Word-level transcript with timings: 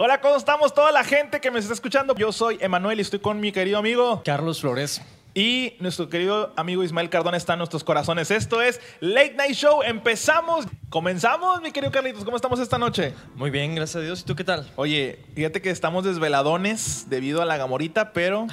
Hola, 0.00 0.20
¿cómo 0.20 0.36
estamos? 0.36 0.72
Toda 0.74 0.92
la 0.92 1.02
gente 1.02 1.40
que 1.40 1.50
me 1.50 1.58
está 1.58 1.72
escuchando. 1.72 2.14
Yo 2.14 2.30
soy 2.30 2.56
Emanuel 2.60 2.98
y 2.98 3.02
estoy 3.02 3.18
con 3.18 3.40
mi 3.40 3.50
querido 3.50 3.78
amigo. 3.78 4.22
Carlos 4.24 4.60
Flores. 4.60 5.02
Y 5.34 5.74
nuestro 5.80 6.08
querido 6.08 6.52
amigo 6.56 6.84
Ismael 6.84 7.10
Cardona 7.10 7.36
está 7.36 7.54
en 7.54 7.58
nuestros 7.58 7.82
corazones. 7.82 8.30
Esto 8.30 8.62
es 8.62 8.80
Late 9.00 9.34
Night 9.34 9.54
Show. 9.54 9.82
Empezamos. 9.82 10.66
Comenzamos, 10.88 11.60
mi 11.62 11.72
querido 11.72 11.90
Carlitos. 11.90 12.24
¿Cómo 12.24 12.36
estamos 12.36 12.60
esta 12.60 12.78
noche? 12.78 13.12
Muy 13.34 13.50
bien, 13.50 13.74
gracias 13.74 13.96
a 13.96 14.00
Dios. 14.00 14.20
¿Y 14.20 14.24
tú 14.24 14.36
qué 14.36 14.44
tal? 14.44 14.70
Oye, 14.76 15.18
fíjate 15.34 15.60
que 15.60 15.70
estamos 15.70 16.04
desveladones 16.04 17.06
debido 17.10 17.42
a 17.42 17.44
la 17.44 17.56
gamorita, 17.56 18.12
pero 18.12 18.46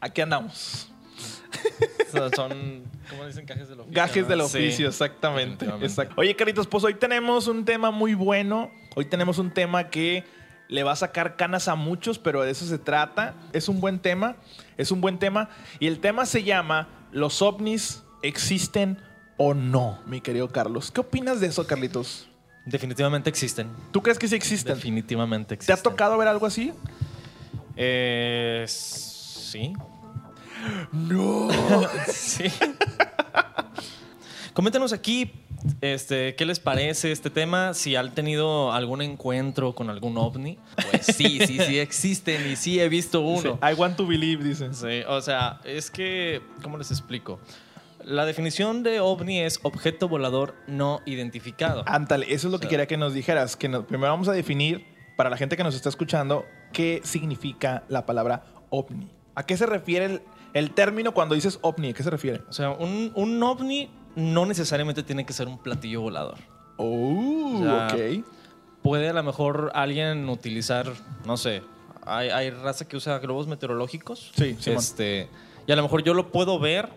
aquí 0.00 0.20
andamos. 0.20 0.88
Son, 2.34 2.82
¿cómo 3.10 3.24
dicen? 3.26 3.46
Gajes 3.46 3.68
del 3.68 3.80
oficio. 3.80 3.94
Gajes 3.94 4.22
¿no? 4.24 4.28
del 4.28 4.40
Sí. 4.40 4.44
oficio, 4.58 4.88
exactamente. 4.88 5.66
exact- 5.66 6.12
Oye, 6.16 6.34
Carlitos, 6.34 6.66
pues 6.66 6.82
hoy 6.82 6.94
tenemos 6.94 7.46
un 7.46 7.64
tema 7.64 7.90
muy 7.92 8.14
bueno. 8.14 8.70
Hoy 8.96 9.04
tenemos 9.04 9.38
un 9.38 9.52
tema 9.52 9.90
que 9.90 10.24
le 10.68 10.82
va 10.82 10.92
a 10.92 10.96
sacar 10.96 11.36
canas 11.36 11.68
a 11.68 11.74
muchos, 11.74 12.18
pero 12.18 12.42
de 12.42 12.50
eso 12.50 12.66
se 12.66 12.78
trata. 12.78 13.34
Es 13.52 13.68
un 13.68 13.80
buen 13.80 13.98
tema, 13.98 14.36
es 14.76 14.90
un 14.90 15.00
buen 15.00 15.18
tema. 15.18 15.48
Y 15.78 15.86
el 15.86 16.00
tema 16.00 16.26
se 16.26 16.42
llama 16.42 16.88
¿Los 17.12 17.42
ovnis 17.42 18.02
existen 18.22 18.98
o 19.36 19.54
no, 19.54 20.00
mi 20.06 20.20
querido 20.20 20.48
Carlos? 20.48 20.90
¿Qué 20.90 21.00
opinas 21.00 21.40
de 21.40 21.48
eso, 21.48 21.66
Carlitos? 21.66 22.28
Definitivamente 22.64 23.30
existen. 23.30 23.68
¿Tú 23.92 24.02
crees 24.02 24.18
que 24.18 24.26
sí 24.26 24.34
existen? 24.34 24.74
Definitivamente 24.74 25.48
¿Te 25.48 25.54
existen. 25.54 25.76
ha 25.78 25.82
tocado 25.82 26.18
ver 26.18 26.26
algo 26.26 26.46
así? 26.46 26.72
Eh, 27.76 28.64
sí. 28.66 29.72
No. 30.90 31.48
sí. 32.08 32.44
Coméntanos 34.52 34.92
aquí, 34.92 35.30
este, 35.80 36.34
¿qué 36.36 36.44
les 36.46 36.60
parece 36.60 37.12
este 37.12 37.30
tema? 37.30 37.74
Si 37.74 37.96
han 37.96 38.14
tenido 38.14 38.72
algún 38.72 39.02
encuentro 39.02 39.74
con 39.74 39.90
algún 39.90 40.16
ovni. 40.18 40.58
Pues 40.90 41.06
sí, 41.06 41.38
sí, 41.46 41.58
sí 41.58 41.78
existen 41.78 42.50
y 42.50 42.56
sí 42.56 42.80
he 42.80 42.88
visto 42.88 43.20
uno. 43.20 43.58
I 43.62 43.74
want 43.74 43.96
to 43.96 44.06
believe, 44.06 44.42
dicen. 44.44 44.74
Sí, 44.74 45.02
o 45.08 45.20
sea, 45.20 45.60
es 45.64 45.90
que, 45.90 46.40
¿cómo 46.62 46.78
les 46.78 46.90
explico? 46.90 47.40
La 48.04 48.24
definición 48.24 48.82
de 48.84 49.00
ovni 49.00 49.40
es 49.40 49.58
objeto 49.62 50.08
volador 50.08 50.54
no 50.68 51.00
identificado. 51.06 51.82
Ándale, 51.86 52.26
eso 52.32 52.46
es 52.48 52.52
lo 52.52 52.58
que 52.60 52.66
O 52.66 52.68
sea- 52.68 52.70
quería 52.70 52.86
que 52.86 52.96
nos 52.96 53.14
dijeras. 53.14 53.56
Que 53.56 53.68
nos- 53.68 53.84
primero 53.84 54.12
vamos 54.12 54.28
a 54.28 54.32
definir, 54.32 54.84
para 55.16 55.28
la 55.30 55.36
gente 55.36 55.56
que 55.56 55.64
nos 55.64 55.74
está 55.74 55.88
escuchando, 55.88 56.44
qué 56.72 57.00
significa 57.02 57.82
la 57.88 58.06
palabra 58.06 58.44
ovni. 58.70 59.10
¿A 59.34 59.44
qué 59.44 59.56
se 59.56 59.66
refiere 59.66 60.04
el, 60.04 60.22
el 60.54 60.70
término 60.70 61.12
cuando 61.14 61.34
dices 61.34 61.58
ovni? 61.62 61.90
¿A 61.90 61.92
qué 61.94 62.02
se 62.02 62.10
refiere? 62.10 62.42
O 62.48 62.52
sea, 62.52 62.70
un, 62.70 63.12
un 63.16 63.42
ovni 63.42 63.90
no 64.16 64.46
necesariamente 64.46 65.02
tiene 65.02 65.24
que 65.24 65.32
ser 65.32 65.46
un 65.46 65.58
platillo 65.58 66.00
volador. 66.00 66.38
Oh, 66.78 67.60
O 67.60 67.62
sea, 67.62 67.88
ok. 67.92 68.24
Puede 68.82 69.08
a 69.08 69.12
lo 69.12 69.22
mejor 69.22 69.70
alguien 69.74 70.28
utilizar, 70.28 70.92
no 71.24 71.36
sé, 71.36 71.62
hay, 72.04 72.30
hay 72.30 72.50
raza 72.50 72.86
que 72.86 72.96
usa 72.96 73.18
globos 73.18 73.46
meteorológicos. 73.46 74.32
Sí, 74.36 74.56
Simón. 74.60 74.78
este, 74.78 75.28
y 75.66 75.72
a 75.72 75.76
lo 75.76 75.82
mejor 75.82 76.02
yo 76.02 76.14
lo 76.14 76.30
puedo 76.30 76.58
ver 76.58 76.88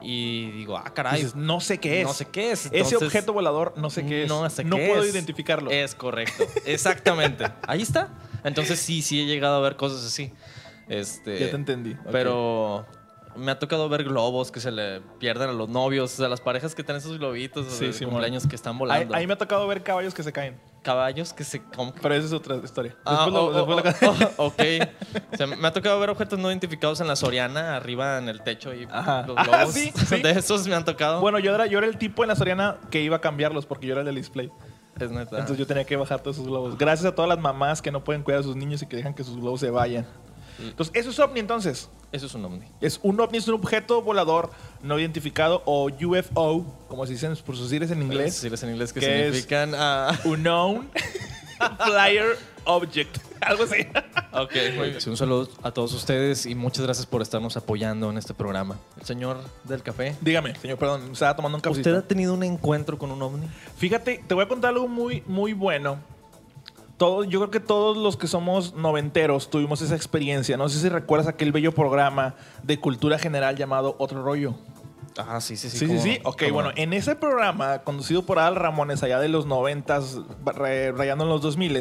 y 0.00 0.50
digo, 0.52 0.76
ah, 0.76 0.92
caray. 0.94 1.16
Dices, 1.22 1.34
no 1.34 1.60
sé 1.60 1.78
qué 1.78 2.02
es. 2.02 2.06
No 2.06 2.12
sé 2.12 2.26
qué 2.26 2.52
es. 2.52 2.68
Ese 2.72 2.96
objeto 2.96 3.32
volador 3.32 3.74
no 3.76 3.90
sé 3.90 4.06
qué 4.06 4.24
es. 4.24 4.28
No 4.28 4.48
sé 4.48 4.64
no 4.64 4.76
qué 4.76 4.88
puedo 4.88 5.02
es. 5.02 5.12
identificarlo. 5.12 5.70
Es 5.70 5.94
correcto. 5.94 6.44
Exactamente. 6.66 7.46
Ahí 7.66 7.82
está. 7.82 8.10
Entonces 8.44 8.78
sí, 8.78 9.02
sí 9.02 9.22
he 9.22 9.26
llegado 9.26 9.56
a 9.56 9.60
ver 9.60 9.76
cosas 9.76 10.04
así. 10.04 10.32
Este, 10.88 11.38
ya 11.40 11.50
te 11.50 11.56
entendí. 11.56 11.96
Pero 12.12 12.86
me 13.38 13.50
ha 13.52 13.58
tocado 13.58 13.88
ver 13.88 14.04
globos 14.04 14.50
que 14.50 14.60
se 14.60 14.70
le 14.70 15.00
pierden 15.18 15.48
a 15.50 15.52
los 15.52 15.68
novios, 15.68 16.12
o 16.12 16.16
sea, 16.16 16.28
las 16.28 16.40
parejas 16.40 16.74
que 16.74 16.82
tienen 16.84 17.00
esos 17.00 17.16
globitos 17.18 17.66
Sí, 17.68 17.86
de 17.86 17.92
Simón. 17.92 18.14
cumpleaños 18.14 18.46
que 18.46 18.56
están 18.56 18.76
volando. 18.76 19.14
ahí 19.14 19.26
me 19.26 19.32
ha 19.34 19.38
tocado 19.38 19.66
ver 19.66 19.82
caballos 19.82 20.12
que 20.14 20.22
se 20.22 20.32
caen. 20.32 20.58
Caballos 20.82 21.32
que 21.32 21.44
se... 21.44 21.60
¿cómo? 21.62 21.92
Pero 22.00 22.14
esa 22.14 22.26
es 22.26 22.32
otra 22.32 22.56
historia. 22.56 22.96
Ah, 23.04 23.24
Después 23.26 23.34
lo- 23.34 23.44
oh, 23.46 23.64
oh, 23.64 23.80
lo- 23.80 24.30
oh, 24.38 24.46
ok. 24.46 24.62
O 25.32 25.36
sea, 25.36 25.46
me 25.46 25.66
ha 25.68 25.72
tocado 25.72 25.98
ver 26.00 26.10
objetos 26.10 26.38
no 26.38 26.48
identificados 26.50 27.00
en 27.00 27.08
la 27.08 27.16
Soriana, 27.16 27.76
arriba 27.76 28.18
en 28.18 28.28
el 28.28 28.42
techo 28.42 28.74
y 28.74 28.86
Ajá. 28.90 29.24
los 29.26 29.36
Ah, 29.38 29.42
globos. 29.44 29.74
sí, 29.74 29.92
sí. 30.06 30.22
De 30.22 30.30
esos 30.30 30.66
me 30.68 30.74
han 30.74 30.84
tocado. 30.84 31.20
Bueno, 31.20 31.38
yo 31.38 31.54
era, 31.54 31.66
yo 31.66 31.78
era 31.78 31.86
el 31.86 31.98
tipo 31.98 32.22
en 32.24 32.28
la 32.28 32.36
Soriana 32.36 32.76
que 32.90 33.00
iba 33.02 33.16
a 33.16 33.20
cambiarlos 33.20 33.66
porque 33.66 33.86
yo 33.86 33.92
era 33.92 34.00
el 34.02 34.06
del 34.06 34.14
display. 34.16 34.50
es 34.98 35.10
neta. 35.10 35.36
Entonces 35.38 35.58
yo 35.58 35.66
tenía 35.66 35.84
que 35.84 35.96
bajar 35.96 36.20
todos 36.20 36.36
esos 36.36 36.48
globos. 36.48 36.78
Gracias 36.78 37.06
a 37.06 37.14
todas 37.14 37.28
las 37.28 37.38
mamás 37.38 37.82
que 37.82 37.90
no 37.90 38.02
pueden 38.02 38.22
cuidar 38.22 38.40
a 38.40 38.42
sus 38.44 38.56
niños 38.56 38.80
y 38.82 38.86
que 38.86 38.96
dejan 38.96 39.14
que 39.14 39.24
sus 39.24 39.36
globos 39.36 39.60
se 39.60 39.70
vayan. 39.70 40.06
Entonces, 40.58 40.94
eso 40.94 41.10
es 41.10 41.18
ovni 41.18 41.40
entonces. 41.40 41.88
Eso 42.10 42.26
es 42.26 42.34
un 42.34 42.44
ovni. 42.44 42.66
Es 42.80 43.00
un 43.02 43.20
ovni, 43.20 43.38
es 43.38 43.48
un 43.48 43.54
objeto 43.54 44.02
volador 44.02 44.50
no 44.82 44.98
identificado 44.98 45.62
o 45.66 45.88
UFO, 45.90 46.64
como 46.88 47.06
se 47.06 47.12
dicen 47.12 47.36
por 47.44 47.56
sus 47.56 47.68
siglas 47.68 47.90
en 47.90 48.02
inglés. 48.02 48.36
Sí, 48.36 48.46
en 48.48 48.70
inglés 48.70 48.92
que 48.92 49.00
significan... 49.00 49.72
ah, 49.74 50.18
Unknown 50.24 50.88
Flyer 51.86 52.36
Object. 52.64 53.18
Algo 53.40 53.64
así. 53.64 53.86
Ok, 54.32 54.52
muy 54.76 54.90
bien. 54.90 54.98
Un 55.06 55.16
saludo 55.16 55.48
a 55.62 55.70
todos 55.70 55.92
ustedes 55.92 56.46
y 56.46 56.54
muchas 56.54 56.84
gracias 56.84 57.06
por 57.06 57.22
estarnos 57.22 57.56
apoyando 57.56 58.10
en 58.10 58.18
este 58.18 58.34
programa. 58.34 58.78
El 58.98 59.06
señor 59.06 59.38
del 59.64 59.82
café. 59.82 60.16
Dígame, 60.20 60.54
señor, 60.56 60.78
perdón, 60.78 61.10
estaba 61.12 61.36
tomando 61.36 61.56
un 61.56 61.62
cafecito. 61.62 61.90
¿Usted 61.90 62.04
ha 62.04 62.06
tenido 62.08 62.34
un 62.34 62.42
encuentro 62.42 62.98
con 62.98 63.10
un 63.10 63.22
ovni? 63.22 63.46
Fíjate, 63.76 64.22
te 64.26 64.34
voy 64.34 64.44
a 64.44 64.48
contar 64.48 64.70
algo 64.70 64.88
muy, 64.88 65.22
muy 65.26 65.52
bueno. 65.52 65.98
Todo, 66.98 67.24
yo 67.24 67.38
creo 67.40 67.50
que 67.50 67.60
todos 67.60 67.96
los 67.96 68.16
que 68.16 68.26
somos 68.26 68.74
noventeros 68.74 69.50
tuvimos 69.50 69.80
esa 69.82 69.94
experiencia. 69.96 70.56
No 70.56 70.68
sé 70.68 70.80
si 70.80 70.88
recuerdas 70.88 71.28
aquel 71.28 71.52
bello 71.52 71.72
programa 71.72 72.34
de 72.64 72.78
cultura 72.80 73.18
general 73.18 73.56
llamado 73.56 73.94
Otro 73.98 74.22
Rollo. 74.22 74.54
Ah, 75.16 75.40
sí, 75.40 75.56
sí, 75.56 75.68
Sí, 75.70 75.78
sí, 75.88 75.98
sí. 75.98 76.18
no, 76.22 76.30
Ok, 76.30 76.42
cómo 76.42 76.54
bueno, 76.54 76.70
no. 76.70 76.74
en 76.76 76.92
ese 76.92 77.16
programa, 77.16 77.78
conducido 77.80 78.24
por 78.26 78.38
Adal 78.38 78.54
Ramones, 78.56 79.02
allá 79.02 79.18
de 79.18 79.28
los 79.28 79.46
noventas, 79.46 80.18
ra- 80.44 80.92
rayando 80.92 81.24
en 81.24 81.30
los 81.30 81.40
2000 81.40 81.80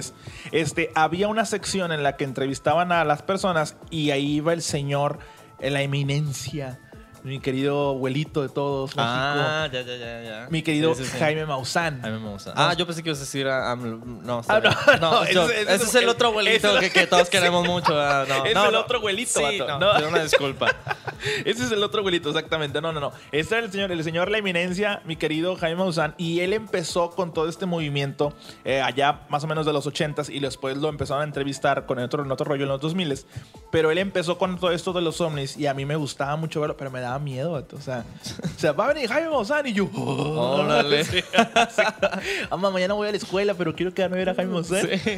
este, 0.51 0.91
había 0.95 1.27
una 1.27 1.45
sección 1.45 1.91
en 1.91 2.01
la 2.03 2.15
que 2.15 2.23
entrevistaban 2.23 2.91
a 2.91 3.03
las 3.03 3.21
personas 3.21 3.75
y 3.91 4.09
ahí 4.11 4.35
iba 4.37 4.53
el 4.53 4.61
señor, 4.63 5.19
en 5.59 5.73
la 5.73 5.81
eminencia, 5.83 6.79
mi 7.23 7.39
querido 7.39 7.89
abuelito 7.89 8.41
de 8.41 8.49
todos, 8.49 8.95
México, 8.95 9.03
Ah, 9.05 9.67
ya, 9.71 9.81
ya, 9.81 9.95
ya, 9.95 10.21
ya. 10.23 10.47
mi 10.49 10.61
querido 10.61 10.93
Sí, 10.95 11.03
sí, 11.03 11.09
sí. 11.11 11.17
Jaime 11.19 11.45
Maussan. 11.45 12.01
Jaime 12.01 12.19
Maussan. 12.19 12.53
Ah, 12.55 12.73
yo 12.73 12.85
pensé 12.85 13.03
que 13.03 13.09
ibas 13.09 13.19
a 13.19 13.21
decir 13.23 13.47
a 13.47 13.71
AMLO. 13.71 13.97
No, 14.05 14.41
Ah, 14.47 14.59
no, 14.61 14.97
no, 14.99 15.29
yo- 15.29 15.43
ese- 15.49 15.61
ese, 15.63 15.75
ese 15.75 15.83
es 15.85 15.95
el 15.95 16.03
el- 16.03 16.09
otro 16.09 16.27
abuelito 16.29 16.77
ese- 16.77 16.79
que, 16.91 16.99
que 17.01 17.07
todos 17.07 17.29
queremos 17.29 17.65
mucho. 17.67 17.99
ah, 17.99 18.25
no, 18.27 18.35
Es 18.45 18.53
no, 18.55 18.65
el 18.67 18.71
no. 18.73 18.79
otro 18.81 18.97
abuelito, 18.99 19.39
Sí, 19.39 19.59
vato. 19.59 19.79
no, 19.79 19.99
No. 19.99 20.07
Una 20.07 20.23
disculpa. 20.23 20.73
Ese 21.45 21.63
es 21.63 21.71
el 21.71 21.81
otro 21.83 21.99
abuelito, 22.01 22.29
exactamente. 22.29 22.79
No, 22.79 22.91
no, 22.93 22.99
no. 22.99 23.11
Este 23.31 23.55
era 23.57 23.65
el 23.65 23.71
señor, 23.71 23.91
el 23.91 24.03
señor 24.03 24.29
La 24.29 24.37
Eminencia, 24.37 25.01
mi 25.05 25.15
querido 25.15 25.55
Jaime 25.55 25.77
Maussan, 25.77 26.13
y 26.17 26.41
él 26.41 26.53
empezó 26.53 27.09
con 27.09 27.33
todo 27.33 27.49
este 27.49 27.65
movimiento 27.65 28.33
eh, 28.63 28.81
allá 28.81 29.21
más 29.29 29.43
o 29.43 29.47
menos 29.47 29.65
de 29.65 29.73
los 29.73 29.87
80s 29.87 30.29
y 30.29 30.39
después 30.39 30.77
lo 30.77 30.89
empezaron 30.89 31.21
a 31.23 31.25
entrevistar 31.25 31.85
con 31.87 31.97
el 31.97 32.05
otro, 32.05 32.23
en 32.23 32.31
otro 32.31 32.45
rollo 32.45 32.63
en 32.63 32.69
los 32.69 32.81
2000s. 32.81 33.25
Pero 33.71 33.89
él 33.91 33.97
empezó 33.97 34.37
con 34.37 34.59
todo 34.59 34.71
esto 34.71 34.93
de 34.93 35.01
los 35.01 35.19
ovnis 35.19 35.57
y 35.57 35.65
a 35.65 35.73
mí 35.73 35.85
me 35.85 35.95
gustaba 35.95 36.35
mucho 36.35 36.61
verlo, 36.61 36.77
pero 36.77 36.91
me 36.91 36.99
daba 37.07 37.19
miedo. 37.19 37.51
O 37.53 37.81
sea, 37.81 38.05
o 38.43 38.59
sea 38.59 38.71
va 38.73 38.85
a 38.85 38.93
venir 38.93 39.09
Jaime 39.09 39.29
Maussan 39.29 39.65
y 39.67 39.73
yo. 39.73 39.89
Órale. 39.95 41.03
Sí, 41.07 41.21
sí. 41.21 41.81
Ama, 42.49 42.69
mañana 42.71 42.93
voy 42.93 43.07
a 43.07 43.11
la 43.11 43.17
escuela, 43.17 43.53
pero 43.53 43.75
quiero 43.75 43.93
quedarme 43.93 44.17
a 44.17 44.19
ver 44.19 44.29
a 44.29 44.35
Jaime 44.35 44.53
Maussan. 44.53 44.87
Sí. 44.87 45.17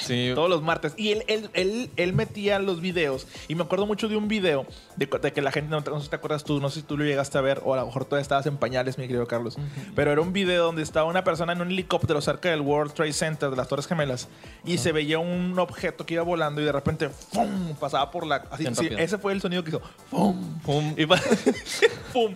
Sí. 0.00 0.32
Todos 0.34 0.48
los 0.50 0.62
martes. 0.62 0.94
Y 0.96 1.10
él, 1.12 1.24
él, 1.28 1.50
él, 1.54 1.90
él 1.96 2.12
metía 2.12 2.58
los 2.58 2.80
videos. 2.80 3.26
Y 3.48 3.54
me 3.54 3.62
acuerdo 3.62 3.86
mucho 3.86 4.08
de 4.08 4.16
un 4.16 4.28
video 4.28 4.66
de, 4.96 5.06
de 5.06 5.32
que 5.32 5.42
la 5.42 5.52
gente, 5.52 5.70
no, 5.70 5.80
no 5.80 5.98
sé 5.98 6.04
si 6.04 6.10
te 6.10 6.16
acuerdas 6.16 6.44
tú, 6.44 6.60
no 6.60 6.70
sé 6.70 6.80
si 6.80 6.86
tú 6.86 6.96
lo 6.96 7.04
llegaste 7.04 7.38
a 7.38 7.40
ver, 7.40 7.60
o 7.64 7.74
a 7.74 7.76
lo 7.78 7.86
mejor 7.86 8.04
todavía 8.04 8.22
estabas 8.22 8.46
en 8.46 8.56
pañales, 8.56 8.98
mi 8.98 9.06
querido 9.06 9.26
Carlos. 9.26 9.56
Pero 9.94 10.12
era 10.12 10.20
un 10.20 10.32
video 10.32 10.64
donde 10.64 10.82
estaba 10.82 11.06
una 11.08 11.24
persona 11.24 11.52
en 11.52 11.60
un 11.60 11.70
helicóptero 11.70 12.20
cerca 12.20 12.50
del 12.50 12.60
World 12.60 12.92
Trade 12.92 13.12
Center 13.12 13.50
de 13.50 13.56
las 13.56 13.68
Torres 13.68 13.86
Gemelas. 13.86 14.28
Y 14.64 14.78
se 14.78 14.92
veía 14.92 15.18
un 15.18 15.58
objeto 15.58 16.06
que 16.06 16.14
iba 16.14 16.22
volando 16.22 16.60
y 16.60 16.64
de 16.64 16.72
repente 16.72 17.08
¡fum! 17.10 17.74
pasaba 17.78 18.10
por 18.10 18.26
la. 18.26 18.36
Así, 18.50 18.64
sí, 18.74 18.88
ese 18.98 19.18
fue 19.18 19.32
el 19.32 19.40
sonido 19.40 19.62
que 19.64 19.70
hizo. 19.70 19.82
¡Fum! 20.10 20.94
Y, 20.96 21.06
pa- 21.06 21.16
¡fum! 22.12 22.34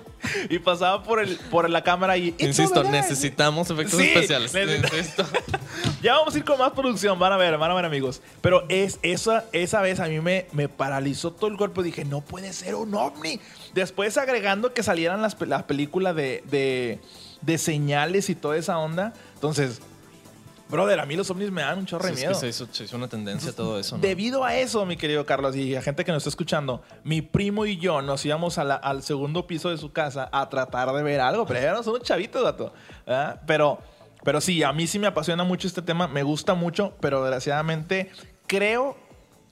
Y 0.49 0.59
pasaba 0.59 1.03
por, 1.03 1.21
el, 1.21 1.37
por 1.51 1.69
la 1.71 1.83
cámara 1.83 2.17
y. 2.17 2.29
"It's 2.29 2.43
Insisto, 2.43 2.81
over 2.81 2.91
there". 2.91 3.03
necesitamos 3.03 3.71
efectos 3.71 4.01
Sí, 4.01 4.07
especiales. 4.09 4.55
Insisto. 4.55 5.25
Ya 6.03 6.13
vamos 6.19 6.35
a 6.35 6.39
ir 6.39 6.45
con 6.45 6.59
más 6.59 6.73
producción, 6.73 7.19
van 7.19 7.33
a 7.33 7.39
ver, 7.39 7.57
van 7.57 7.71
a 7.71 7.75
ver 7.75 7.87
amigos. 7.87 8.21
Pero 8.43 8.65
es, 8.69 8.99
esa, 9.03 9.45
esa 9.53 9.81
vez 9.81 10.01
a 10.01 10.07
mí 10.07 10.21
me, 10.21 10.47
me 10.53 10.69
paralizó 10.69 11.33
todo 11.33 11.49
el 11.51 11.57
cuerpo. 11.57 11.83
Dije, 11.83 12.05
no 12.05 12.21
puede 12.21 12.53
ser 12.53 12.75
un 12.75 12.95
ovni. 12.95 13.41
Después 13.73 14.19
agregando 14.19 14.75
que 14.75 14.83
salieran 14.83 15.23
las, 15.23 15.35
pe- 15.35 15.47
la 15.47 15.67
película 15.67 16.13
de, 16.13 16.45
de, 16.51 17.01
de 17.41 17.59
señales 17.59 18.29
y 18.29 18.35
toda 18.35 18.59
esa 18.59 18.77
onda. 18.79 19.15
Entonces, 19.35 19.81
brother, 20.75 21.01
a 21.01 21.07
mí 21.07 21.17
los 21.17 21.31
ovnis 21.31 21.51
me 21.51 21.63
dan 21.63 21.79
un 21.79 21.87
chorro 21.87 22.05
de 22.05 22.11
Sí, 22.11 22.15
es 22.17 22.21
que 22.21 22.27
miedo. 22.29 22.41
se 22.41 22.49
hizo, 22.49 22.67
se 22.71 22.85
hizo 22.85 22.97
una 22.97 23.09
tendencia 23.09 23.51
a 23.51 23.55
todo 23.55 23.79
eso. 23.81 23.97
¿no? 23.97 24.03
Debido 24.03 24.45
a 24.45 24.55
eso, 24.57 24.85
mi 24.85 24.97
querido 24.97 25.25
Carlos, 25.25 25.57
y 25.57 25.75
a 25.75 25.81
gente 25.83 26.05
que 26.05 26.13
nos 26.13 26.19
está 26.23 26.29
escuchando, 26.31 26.83
mi 27.03 27.23
primo 27.23 27.65
y 27.67 27.79
yo 27.79 28.03
nos 28.03 28.25
íbamos 28.27 28.59
a 28.59 28.65
la- 28.65 28.75
al 28.77 29.03
segundo 29.03 29.47
piso 29.47 29.71
de 29.71 29.79
su 29.79 29.93
casa 29.93 30.29
a 30.33 30.49
tratar 30.51 30.93
de 30.93 31.03
ver 31.03 31.21
algo, 31.21 31.47
pero 31.47 31.61
éramos 31.61 31.87
unos 31.87 32.03
chavitos, 32.03 32.43
dato. 32.45 32.73
Pero, 33.47 33.79
pero 34.23 34.41
sí, 34.41 34.63
a 34.63 34.73
mí 34.73 34.87
sí 34.87 34.99
me 34.99 35.07
apasiona 35.07 35.45
mucho 35.45 35.67
este 35.67 35.83
tema, 35.83 36.09
me 36.09 36.23
gusta 36.23 36.55
mucho, 36.55 36.95
pero 37.01 37.23
desgraciadamente 37.23 38.11
creo, 38.47 38.97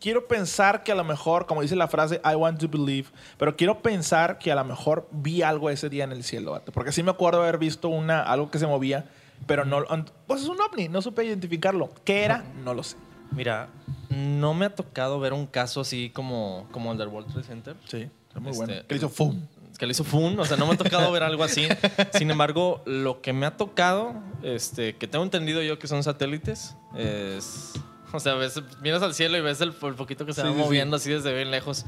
quiero 0.00 0.26
pensar 0.26 0.82
que 0.82 0.92
a 0.92 0.94
lo 0.94 1.04
mejor, 1.04 1.46
como 1.46 1.62
dice 1.62 1.76
la 1.76 1.88
frase, 1.88 2.20
I 2.24 2.34
want 2.34 2.58
to 2.60 2.68
believe, 2.68 3.08
pero 3.38 3.56
quiero 3.56 3.80
pensar 3.82 4.38
que 4.38 4.50
a 4.50 4.54
lo 4.54 4.64
mejor 4.64 5.08
vi 5.12 5.42
algo 5.42 5.70
ese 5.70 5.88
día 5.88 6.04
en 6.04 6.12
el 6.12 6.24
cielo, 6.24 6.60
porque 6.74 6.92
sí 6.92 7.02
me 7.02 7.10
acuerdo 7.10 7.42
haber 7.42 7.58
visto 7.58 7.88
una, 7.88 8.22
algo 8.22 8.50
que 8.50 8.58
se 8.58 8.66
movía 8.66 9.06
pero 9.46 9.64
no, 9.64 9.84
pues 10.26 10.42
es 10.42 10.48
un 10.48 10.60
ovni, 10.60 10.88
no 10.88 11.02
supe 11.02 11.24
identificarlo. 11.24 11.90
¿Qué 12.04 12.24
era? 12.24 12.44
No 12.64 12.74
lo 12.74 12.82
sé. 12.82 12.96
Mira, 13.32 13.68
no 14.10 14.52
me 14.54 14.66
ha 14.66 14.74
tocado 14.74 15.18
ver 15.18 15.32
un 15.32 15.46
caso 15.46 15.80
así 15.80 16.10
como, 16.10 16.68
como 16.70 16.92
el 16.92 16.98
del 16.98 17.08
World 17.08 17.30
Trade 17.32 17.46
Center. 17.46 17.76
Sí, 17.86 18.08
es 18.34 18.40
muy 18.40 18.50
Este, 18.52 18.64
bueno. 18.66 18.82
Que 18.86 18.94
le 18.94 18.96
hizo 18.98 19.08
FUM. 19.08 19.40
que 19.78 19.86
le 19.86 19.92
hizo 19.92 20.04
fun, 20.04 20.38
o 20.38 20.44
sea, 20.44 20.56
no 20.58 20.66
me 20.66 20.74
ha 20.74 20.76
tocado 20.76 21.10
ver 21.10 21.22
algo 21.22 21.42
así. 21.42 21.66
Sin 22.12 22.30
embargo, 22.30 22.82
lo 22.84 23.20
que 23.22 23.32
me 23.32 23.46
ha 23.46 23.56
tocado, 23.56 24.14
este, 24.42 24.96
que 24.96 25.08
tengo 25.08 25.24
entendido 25.24 25.62
yo 25.62 25.78
que 25.78 25.86
son 25.88 26.02
satélites, 26.04 26.76
es, 26.94 27.72
o 28.12 28.20
sea, 28.20 28.34
ves, 28.34 28.60
miras 28.82 29.02
al 29.02 29.14
cielo 29.14 29.38
y 29.38 29.40
ves 29.40 29.60
el, 29.62 29.70
el 29.82 29.94
poquito 29.94 30.26
que 30.26 30.34
se 30.34 30.42
Sí, 30.42 30.46
va 30.46 30.52
sí, 30.52 30.58
sí. 30.58 30.64
moviendo 30.64 30.96
así 30.96 31.10
desde 31.10 31.34
bien 31.34 31.50
lejos. 31.50 31.86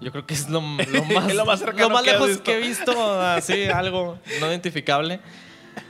Yo 0.00 0.10
creo 0.12 0.26
que 0.26 0.32
es 0.34 0.48
lo, 0.48 0.60
lo 0.60 1.04
más, 1.14 1.34
lo 1.34 1.44
más 1.44 1.60
lo 1.76 1.90
más 1.90 2.02
que 2.02 2.12
lejos 2.12 2.38
que 2.38 2.56
he 2.56 2.60
visto, 2.60 3.20
así, 3.22 3.64
algo 3.66 4.18
no 4.40 4.46
identificable. 4.48 5.20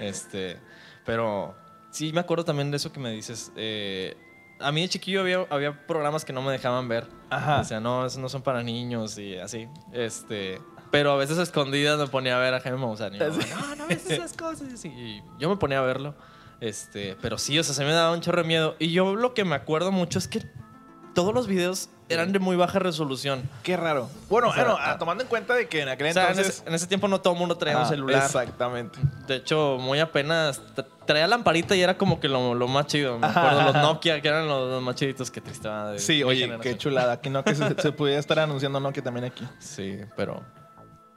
Este, 0.01 0.59
pero 1.07 1.55
sí 1.91 2.13
me 2.13 2.21
acuerdo 2.21 2.45
también 2.45 2.71
de 2.71 2.77
eso 2.77 2.93
que 2.93 3.01
me 3.01 3.11
dices. 3.11 3.53
eh, 3.57 4.17
a 4.59 4.73
mí 4.73 4.81
de 4.81 4.89
chiquillo 4.89 5.21
había, 5.21 5.47
había 5.51 5.87
programas 5.87 6.25
que 6.25 6.33
no 6.33 6.41
me 6.43 6.51
dejaban 6.51 6.89
ver. 6.89 7.07
Ajá. 7.31 7.61
O 7.61 7.65
sea, 7.65 7.79
no, 7.81 8.07
esos 8.07 8.19
no 8.19 8.29
son 8.29 8.41
para 8.43 8.63
niños 8.63 9.19
y 9.19 9.37
así. 9.37 9.69
Este, 9.93 10.61
pero 10.91 11.13
a 11.13 11.17
veces 11.17 11.39
a 11.39 11.43
escondidas 11.43 11.99
me 11.99 12.07
ponía 12.07 12.37
a 12.37 12.41
ver 12.41 12.55
a 12.55 12.61
Jaime 12.61 12.79
Maussan. 12.79 13.15
y 13.15 13.19
mamá, 13.19 13.37
No, 13.69 13.77
no 13.77 13.87
ves 13.87 14.09
esas 14.11 14.33
cosas. 14.33 14.83
Y 14.85 15.23
yo 15.39 15.49
me 15.51 15.57
ponía 15.57 15.79
a 15.81 15.83
verlo. 15.83 16.15
Este, 16.61 17.17
pero 17.21 17.37
sí, 17.37 17.59
o 17.59 17.63
sea, 17.65 17.75
se 17.75 17.85
me 17.85 17.93
daba 17.93 18.13
un 18.13 18.23
chorro 18.23 18.41
de 18.43 18.49
miedo. 18.49 18.77
Y 18.79 18.93
yo 18.93 19.15
lo 19.15 19.35
que 19.35 19.45
me 19.45 19.55
acuerdo 19.55 19.93
mucho 19.93 20.19
es 20.19 20.27
que 20.27 20.43
todos 21.15 21.35
los 21.35 21.47
videos 21.47 21.91
eran 22.09 22.33
de 22.33 22.39
muy 22.39 22.57
baja 22.57 22.79
resolución. 22.79 23.49
Qué 23.63 23.77
raro. 23.77 24.09
Bueno, 24.29 24.49
O 24.49 24.53
sea, 24.55 24.65
bueno, 24.65 24.79
ah, 24.81 24.97
tomando 24.99 25.23
en 25.25 25.29
cuenta 25.29 25.55
de 25.55 25.69
que 25.69 25.81
en 25.83 25.89
aquel 25.89 26.09
O 26.09 26.13
sea, 26.13 26.25
en 26.25 26.29
entonces. 26.31 26.59
ese, 26.61 26.69
en 26.69 26.75
ese 26.75 26.87
tiempo 26.87 27.09
no 27.09 27.21
todo 27.21 27.33
el 27.35 27.39
mundo 27.39 27.57
traía 27.57 27.79
un 27.79 27.83
Ah, 27.85 27.89
celular. 27.89 28.23
Exactamente. 28.25 28.99
De 29.27 29.37
hecho, 29.37 29.77
muy 29.81 29.99
apenas 29.99 30.61
tra- 30.75 30.87
traía 31.05 31.27
lamparita 31.27 31.75
y 31.75 31.83
era 31.83 31.99
como 31.99 32.21
que 32.21 32.29
lo, 32.29 32.55
lo 32.55 32.69
más 32.69 32.87
chido. 32.87 33.19
Me 33.19 33.27
acuerdo 33.27 33.63
los. 33.63 33.75
Nokia, 33.75 34.21
que 34.23 34.29
eran 34.29 34.47
los, 34.47 34.71
los 34.71 34.83
más 34.83 34.95
chiditos 34.97 35.31
que 35.31 35.41
triste. 35.41 35.69
va, 35.69 35.93
de 35.93 35.99
Sí, 35.99 36.23
oye, 36.23 36.43
generación. 36.43 36.75
qué 36.75 36.79
chulada. 36.79 37.13
Aquí 37.15 37.31
no, 37.31 37.43
que 37.45 37.55
se, 37.55 37.75
se 37.81 37.93
pudiera 37.93 38.21
estar 38.21 38.39
anunciando 38.39 38.79
no 38.81 38.93
que 38.93 39.03
también 39.03 39.25
aquí. 39.27 39.47
Sí, 39.59 39.99
pero 40.17 40.43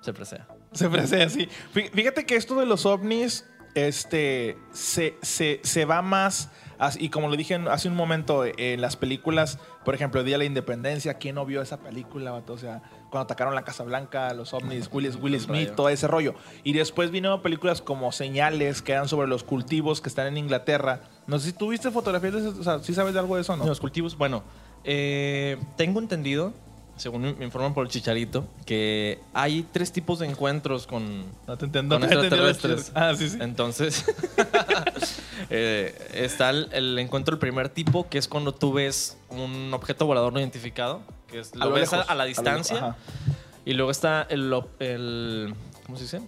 se 0.02 0.14
presea. 0.14 0.48
Se 0.72 0.90
presea. 0.90 1.28
Fí- 1.28 1.92
Fíjate 1.92 2.26
que 2.26 2.36
esto 2.36 2.56
de 2.60 2.66
los 2.66 2.86
ovnis, 2.86 3.46
este, 3.76 4.58
se, 4.72 5.18
se, 5.22 5.60
se 5.64 5.86
va 5.86 6.02
más, 6.02 6.52
y 6.98 7.10
como 7.10 7.28
lo 7.28 7.36
dije 7.36 7.56
hace 7.70 7.90
un 7.90 7.96
momento, 7.96 8.46
en 8.46 8.80
las 8.80 8.96
películas, 8.96 9.60
por 9.84 9.96
ejemplo, 9.96 10.22
el 10.22 10.26
Día 10.26 10.36
de 10.36 10.40
la 10.40 10.46
Independencia, 10.46 11.16
¿quién 11.16 11.36
no 11.36 11.46
vio 11.46 11.62
esa 11.62 11.82
película? 11.82 12.32
vato? 12.32 12.54
O 12.54 12.58
sea, 12.58 12.82
cuando 13.10 13.22
atacaron 13.22 13.54
la 13.54 13.64
Casa 13.64 13.84
Blanca, 13.84 14.34
los 14.34 14.54
ovnis, 14.54 14.90
Will, 14.92 15.40
Smith, 15.40 15.72
todo 15.76 15.90
ese 15.90 16.08
rollo. 16.08 16.36
Y 16.64 16.74
después 16.74 17.12
vino 17.12 17.42
películas 17.42 17.82
como 17.82 18.12
Señales, 18.14 18.82
que 18.82 18.94
eran 18.94 19.10
sobre 19.10 19.28
los 19.28 19.44
cultivos 19.44 20.00
que 20.00 20.08
están 20.08 20.28
en 20.28 20.38
Inglaterra. 20.38 21.02
No 21.28 21.38
sé 21.40 21.48
si 21.48 21.54
tú 21.54 21.70
viste 21.70 21.92
fotografías 21.92 22.34
de 22.34 22.40
eso, 22.40 22.56
o 22.58 22.64
sea, 22.64 22.80
¿sí 22.80 22.94
sabes 22.94 23.14
de 23.14 23.20
algo 23.20 23.36
de 23.36 23.42
eso 23.42 23.58
no? 23.58 23.66
Los 23.66 23.82
cultivos, 23.82 24.18
bueno, 24.18 24.44
eh, 24.86 25.58
tengo 25.76 26.00
entendido, 26.00 26.54
según 27.00 27.36
me 27.40 27.46
informan 27.46 27.74
por 27.74 27.86
el 27.86 27.92
chicharito, 27.92 28.46
que 28.66 29.20
hay 29.34 29.66
tres 29.72 29.92
tipos 29.92 30.20
de 30.20 30.28
encuentros 30.28 30.86
con, 30.86 31.24
No 31.48 31.58
te 31.58 31.66
entiendo. 31.66 31.96
con 31.96 32.02
no 32.02 32.08
extraterrestres. 32.08 32.92
Ah, 32.94 33.14
sí, 33.18 33.30
sí. 33.30 33.38
Entonces, 33.42 34.06
eh, 35.50 35.96
está 36.14 36.50
el, 36.50 36.70
el 36.72 37.00
encuentro 37.00 37.34
del 37.36 37.40
primer 37.40 37.70
tipo, 37.70 38.08
que 38.10 38.18
es 38.18 38.28
cuando 38.28 38.54
tú 38.54 38.74
ves 38.74 39.18
un 39.30 39.74
objeto 39.74 40.06
volador 40.06 40.34
no 40.34 40.40
identificado, 40.40 41.02
que 41.28 41.40
es, 41.40 41.54
A 41.54 41.58
lo, 41.58 41.66
lo 41.66 41.72
ves 41.72 41.94
a, 41.94 41.98
lejos, 41.98 42.12
a 42.12 42.16
la 42.16 42.24
a 42.24 42.26
lo 42.26 42.30
lejos, 42.30 42.44
distancia. 42.44 42.96
y 43.66 43.74
luego 43.74 43.92
está 43.92 44.28
el, 44.30 44.54
el- 44.80 45.54
¿cómo 45.86 45.98
se 45.98 46.04
dice? 46.04 46.22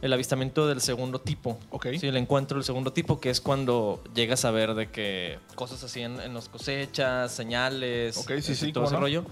El 0.00 0.12
avistamiento 0.12 0.68
del 0.68 0.80
segundo 0.80 1.20
tipo. 1.20 1.58
Ok. 1.70 1.88
Sí, 1.98 2.06
el 2.06 2.16
encuentro 2.16 2.56
del 2.56 2.64
segundo 2.64 2.92
tipo, 2.92 3.18
que 3.18 3.30
es 3.30 3.40
cuando 3.40 4.00
llegas 4.14 4.44
a 4.44 4.52
ver 4.52 4.74
de 4.74 4.90
que 4.90 5.40
cosas 5.56 5.82
así 5.82 6.02
en, 6.02 6.20
en 6.20 6.34
las 6.34 6.48
cosechas, 6.48 7.32
señales, 7.32 8.16
Ok, 8.16 8.28
sí, 8.28 8.34
este, 8.34 8.54
sí, 8.54 8.72
todo 8.72 8.84
cómo 8.84 8.86
ese 8.86 8.94
no. 8.94 9.00
rollo. 9.00 9.24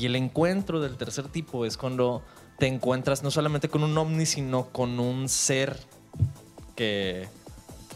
Y 0.00 0.06
el 0.06 0.16
encuentro 0.16 0.80
del 0.80 0.96
tercer 0.96 1.28
tipo 1.28 1.66
es 1.66 1.76
cuando 1.76 2.22
te 2.58 2.66
encuentras 2.66 3.22
no 3.22 3.30
solamente 3.30 3.68
con 3.68 3.84
un 3.84 3.96
ovni, 3.98 4.24
sino 4.26 4.68
con 4.68 4.98
un 4.98 5.28
ser 5.28 5.76
que 6.74 7.28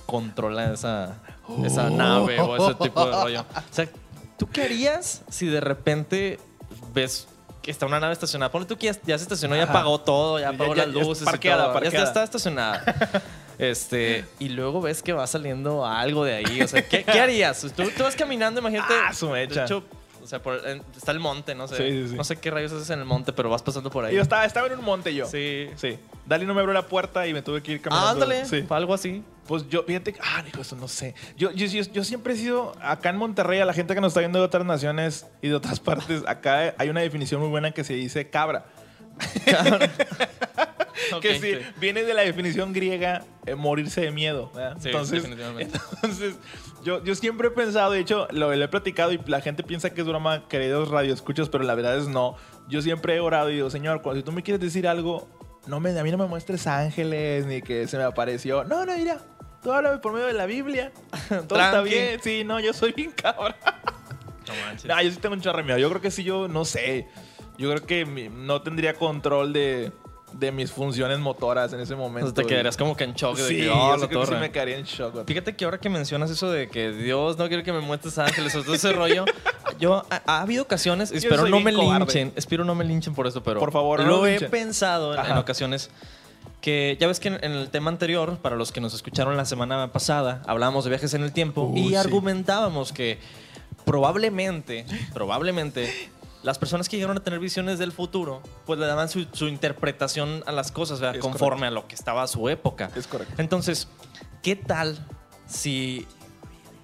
controla 0.07 0.73
esa, 0.73 1.17
esa 1.65 1.87
Oh. 1.87 1.91
nave 1.91 2.41
o 2.41 2.57
ese 2.57 2.75
tipo 2.77 3.05
de 3.07 3.13
rollo. 3.13 3.41
O 3.43 3.75
sea, 3.75 3.89
¿tú 4.39 4.49
qué 4.51 4.63
harías 4.65 5.23
si 5.31 5.47
de 5.47 5.61
repente 5.61 6.39
ves 6.93 7.27
que 7.63 7.71
está 7.71 7.87
una 7.87 8.01
nave 8.01 8.13
estacionada? 8.13 8.53
Ponle 8.53 8.67
tú 8.69 8.77
que 8.77 8.87
ya, 8.87 8.93
ya 9.07 9.17
se 9.19 9.25
estacionó, 9.25 9.57
ya 9.57 9.65
apagó 9.65 10.01
todo, 10.01 10.39
ya 10.39 10.51
apagó 10.51 10.75
ya- 10.75 10.85
las 10.87 10.95
ya 10.95 11.01
es 11.01 11.07
luces. 11.07 11.23
y 11.23 11.25
parqueada. 11.25 11.81
Ya 11.81 11.89
está, 11.89 12.03
está 12.05 12.25
estacionada. 12.25 12.83
Este, 13.57 14.25
y 14.41 14.49
luego 14.49 14.81
ves 14.81 15.01
que 15.01 15.13
va 15.13 15.29
saliendo 15.29 15.87
algo 15.87 16.25
de 16.25 16.35
ahí. 16.35 16.61
O 16.61 16.67
sea, 16.67 16.87
¿qué, 16.89 17.05
qué 17.05 17.21
harías? 17.21 17.61
Tú, 17.61 17.85
tú 17.97 18.03
vas 18.03 18.17
caminando, 18.17 18.59
imagínate. 18.61 18.93
Ah, 19.07 19.15
su 19.15 19.31
mecha. 19.31 19.61
De 19.61 19.67
hecho, 19.67 19.85
o 20.25 20.27
sea, 20.27 20.43
por- 20.43 20.67
en- 20.67 20.83
está 20.97 21.13
el 21.13 21.21
monte, 21.21 21.55
no 21.55 21.69
sé. 21.69 21.77
Sí, 21.77 21.83
sí, 22.05 22.09
sí. 22.09 22.15
No 22.17 22.25
sé 22.25 22.37
qué 22.37 22.51
rayos 22.51 22.73
haces 22.73 22.91
en 22.91 22.99
el 22.99 23.05
monte, 23.05 23.33
pero 23.33 23.51
vas 23.51 23.63
pasando 23.63 23.91
por 23.91 24.05
ahí. 24.05 24.15
Yo 24.17 24.23
estaba, 24.23 24.45
estaba 24.45 24.67
en 24.67 24.79
un 24.79 24.85
monte 24.85 25.15
yo. 25.15 25.27
Sí. 25.27 25.69
Sí. 25.77 25.99
Dali 26.27 26.47
no 26.47 26.55
me 26.55 26.61
abrió 26.61 26.73
la 26.73 26.87
puerta 26.87 27.27
y 27.27 27.35
me 27.35 27.43
tuve 27.43 27.63
que 27.63 27.73
ir 27.73 27.81
caminando. 27.83 28.09
Ah, 28.09 28.13
ándale, 28.13 28.47
Sí. 28.47 28.65
algo 28.71 28.95
así. 28.95 29.23
Pues 29.47 29.69
yo, 29.69 29.83
fíjate, 29.83 30.15
ah, 30.23 30.43
digo, 30.43 30.63
eso 30.63 30.75
no 30.75 30.89
sé. 30.89 31.15
Yo, 31.37 31.51
yo, 31.53 31.67
yo, 31.67 31.83
yo 31.93 32.03
siempre 32.03 32.33
he 32.33 32.37
sido, 32.37 32.73
acá 32.81 33.11
en 33.11 33.19
Monterrey, 33.19 33.61
a 33.61 33.67
la 33.67 33.75
gente 33.75 33.95
que 33.95 34.01
nos 34.01 34.13
está 34.13 34.21
viendo 34.21 34.39
de 34.39 34.45
otras 34.47 34.65
naciones 34.65 35.27
y 35.43 35.49
de 35.49 35.55
otras 35.55 35.79
partes, 36.19 36.23
acá 36.27 36.75
hay 36.79 36.89
una 36.89 37.01
definición 37.03 37.41
muy 37.43 37.51
buena 37.51 37.71
que 37.73 37.85
se 37.85 37.93
dice 37.93 38.31
cabra. 38.31 38.65
Que 41.21 41.39
sí, 41.39 41.59
viene 41.81 42.03
de 42.03 42.15
la 42.15 42.23
definición 42.23 42.73
griega, 42.73 43.25
eh, 43.47 43.55
morirse 43.55 44.01
de 44.01 44.11
miedo. 44.11 44.51
Sí, 44.79 44.89
entonces, 44.89 45.25
entonces 45.59 46.35
yo, 46.85 47.03
yo 47.03 47.15
siempre 47.15 47.49
he 47.49 47.51
pensado, 47.51 47.93
de 47.93 48.01
hecho, 48.01 48.29
lo, 48.31 48.55
lo 48.55 48.65
he 48.65 48.69
platicado 48.69 49.13
y 49.13 49.21
la 49.27 49.41
gente 49.41 49.63
piensa 49.63 49.91
que 49.91 50.03
es 50.03 50.07
broma, 50.07 50.47
queridos 50.49 50.91
radioescuchos, 50.91 51.49
pero 51.49 51.65
la 51.65 51.75
verdad 51.75 51.97
es 51.97 52.09
no. 52.09 52.37
Yo 52.69 52.83
siempre 52.83 53.17
he 53.17 53.21
orado 53.21 53.51
y 53.51 53.55
digo, 53.55 53.71
Señor, 53.71 54.03
cuando 54.03 54.21
si 54.21 54.25
tú 54.25 54.33
me 54.33 54.43
quieres 54.43 54.61
decir 54.61 54.87
algo, 54.87 55.29
no 55.67 55.81
me, 55.81 55.99
a 55.99 56.03
mí 56.03 56.11
no 56.11 56.19
me 56.19 56.27
muestres 56.27 56.67
ángeles 56.67 57.47
ni 57.47 57.63
que 57.63 57.87
se 57.87 57.97
me 57.97 58.05
apareció. 58.05 58.65
No, 58.65 58.85
no, 58.85 58.97
mira, 58.97 59.19
tú 59.63 59.73
háblame 59.73 59.99
por 59.99 60.13
medio 60.13 60.27
de 60.27 60.35
la 60.35 60.47
Biblia. 60.47 60.93
Todo 61.49 61.59
está 61.59 61.81
bien. 61.83 62.21
Sí, 62.23 62.45
no, 62.45 62.61
yo 62.61 62.73
soy 62.73 62.93
bien 62.93 63.13
cabra. 63.13 63.57
No 64.47 64.55
manches. 64.67 64.85
No, 64.85 65.01
yo 65.01 65.11
sí 65.11 65.17
tengo 65.17 65.35
un 65.35 65.67
miedo. 65.67 65.79
Yo 65.79 65.89
creo 65.89 66.01
que 66.01 66.11
sí, 66.11 66.23
yo 66.23 66.49
no 66.49 66.65
sé. 66.65 67.09
Yo 67.57 67.71
creo 67.71 67.87
que 67.87 68.05
no 68.31 68.63
tendría 68.63 68.95
control 68.95 69.53
de, 69.53 69.93
de 70.39 70.53
mis 70.53 70.71
funciones 70.73 71.19
motoras 71.19 71.73
en 71.73 71.81
ese 71.81 71.95
momento. 71.95 72.29
Entonces 72.29 72.45
te 72.45 72.49
quedarías 72.49 72.77
como 72.77 72.97
que 72.97 73.05
en 73.05 73.15
shock. 73.15 73.37
de 73.37 73.49
Sí, 73.49 73.57
que, 73.57 73.65
yo 73.67 73.75
oh, 73.75 73.95
creo 73.95 74.09
que 74.09 74.15
sí 74.15 74.21
torre. 74.21 74.41
me 74.41 74.51
quedaría 74.51 74.77
en 74.79 74.85
shock. 74.85 75.13
güey. 75.15 75.25
Fíjate 75.27 75.55
que 75.57 75.65
ahora 75.65 75.79
que 75.79 75.89
mencionas 75.89 76.31
eso 76.31 76.51
de 76.51 76.69
que 76.69 76.91
Dios 76.93 77.39
no 77.39 77.49
quiere 77.49 77.63
que 77.63 77.73
me 77.73 77.81
muestres 77.81 78.19
ángeles 78.19 78.55
o 78.57 78.63
todo 78.63 78.75
ese 78.75 78.93
rollo, 78.93 79.25
yo 79.79 80.05
ha, 80.11 80.23
ha 80.27 80.41
habido 80.43 80.63
ocasiones, 80.65 81.11
espero 81.13 81.49
no 81.49 81.61
me 81.61 81.73
cobarde. 81.73 81.99
linchen, 82.01 82.33
espero 82.37 82.65
no 82.65 82.75
me 82.75 82.85
linchen 82.85 83.15
por 83.15 83.27
esto, 83.27 83.43
pero 83.43 83.61
Por 83.61 83.73
favor, 83.73 84.01
no 84.01 84.07
lo 84.07 84.17
nos 84.19 84.27
he 84.27 84.31
linchen. 84.33 84.51
pensado 84.51 85.15
en, 85.15 85.25
en 85.25 85.37
ocasiones 85.39 85.91
que 86.61 86.97
ya 86.99 87.07
ves 87.07 87.21
que 87.21 87.29
en, 87.29 87.39
en 87.45 87.53
el 87.53 87.69
tema 87.71 87.91
anterior, 87.91 88.39
para 88.39 88.57
los 88.57 88.73
que 88.73 88.81
nos 88.81 88.95
escucharon 88.95 89.37
la 89.37 89.45
semana 89.45 89.93
pasada, 89.93 90.43
hablábamos 90.47 90.85
de 90.85 90.91
viajes 90.91 91.13
en 91.15 91.23
el 91.23 91.33
tiempo 91.33 91.65
Uy, 91.73 91.81
y 91.81 91.89
sí. 91.91 91.95
argumentábamos 91.97 92.93
que 92.93 93.19
probablemente, 93.85 94.87
probablemente 95.13 95.93
las 96.45 96.59
personas 96.59 96.89
que 96.89 96.97
llegaron 96.97 97.17
a 97.17 97.23
tener 97.25 97.41
visiones 97.41 97.79
del 97.81 97.91
futuro, 97.91 98.43
pues 98.67 98.79
le 98.79 98.87
daban 98.87 99.09
su, 99.09 99.27
su 99.33 99.49
interpretación 99.49 100.45
a 100.47 100.53
las 100.53 100.71
cosas, 100.71 101.01
conforme 101.19 101.67
a 101.67 101.71
lo 101.71 101.89
que 101.89 101.95
estaba 101.97 102.23
a 102.23 102.27
su 102.29 102.49
época. 102.49 102.91
Es 102.95 103.07
correcto. 103.09 103.35
Entonces, 103.39 103.89
¿qué 104.43 104.55
tal 104.55 104.99
si 105.47 106.07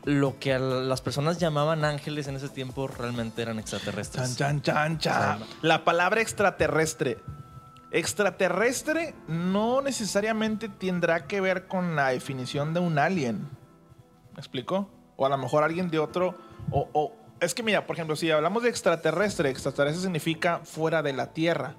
lo 0.05 0.39
que 0.39 0.55
a 0.55 0.59
las 0.59 1.03
personas 1.03 1.39
llamaban 1.39 1.85
ángeles 1.85 2.27
en 2.27 2.37
ese 2.37 2.49
tiempo 2.49 2.89
realmente 2.89 3.43
eran 3.43 3.59
extraterrestres? 3.59 4.37
Chan, 4.37 4.63
chan, 4.63 4.99
chan, 4.99 5.39
chan. 5.39 5.41
La 5.63 5.85
palabra 5.85 6.21
extraterrestre. 6.23 7.19
Extraterrestre 7.93 9.15
no 9.29 9.83
necesariamente 9.83 10.69
tendrá 10.69 11.27
que 11.27 11.41
ver 11.41 11.67
con 11.67 11.97
la 11.97 12.09
definición 12.09 12.73
de 12.73 12.81
un 12.81 12.99
alien. 12.99 13.49
¿Me 14.33 14.39
explico? 14.39 14.89
O 15.17 15.27
a 15.27 15.29
lo 15.29 15.37
mejor 15.37 15.65
alguien 15.65 15.91
de 15.91 15.99
otro. 15.99 16.35
O, 16.71 16.89
o- 16.93 17.13
es 17.41 17.55
que 17.55 17.63
mira, 17.63 17.87
por 17.87 17.97
ejemplo, 17.97 18.17
si 18.17 18.31
hablamos 18.31 18.63
de 18.63 18.69
extraterrestre, 18.71 19.51
extraterrestre 19.51 20.03
significa 20.03 20.61
fuera 20.65 21.03
de 21.03 21.13
la 21.13 21.33
Tierra. 21.33 21.75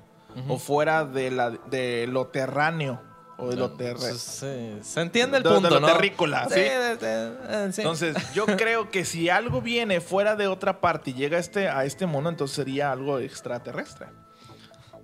O 0.47 0.57
fuera 0.57 1.03
de, 1.03 1.29
la, 1.29 1.49
de 1.49 2.07
lo 2.07 2.27
terráneo. 2.27 3.01
O 3.37 3.49
de 3.49 3.57
lo 3.57 3.71
terrestre. 3.71 4.11
Pues, 4.11 4.21
sí, 4.21 4.77
se 4.81 5.01
entiende 5.01 5.37
el 5.37 5.43
De- 5.43 5.49
de 5.49 5.55
punto, 5.55 5.69
lo 5.71 5.79
¿no? 5.81 5.87
terrícola, 5.87 6.47
¿sí? 6.47 6.55
de- 6.59 6.97
eh, 7.01 7.69
sí. 7.73 7.81
Entonces, 7.81 8.15
yo 8.33 8.45
creo 8.57 8.89
que 8.91 9.03
si 9.03 9.27
algo 9.29 9.61
viene 9.61 9.99
fuera 9.99 10.37
de 10.37 10.47
otra 10.47 10.79
parte 10.79 11.09
y 11.09 11.13
llega 11.15 11.35
a 11.35 11.39
este, 11.41 11.67
a 11.67 11.83
este 11.83 12.05
mundo, 12.05 12.29
entonces 12.29 12.55
sería 12.55 12.91
algo 12.93 13.19
extraterrestre. 13.19 14.07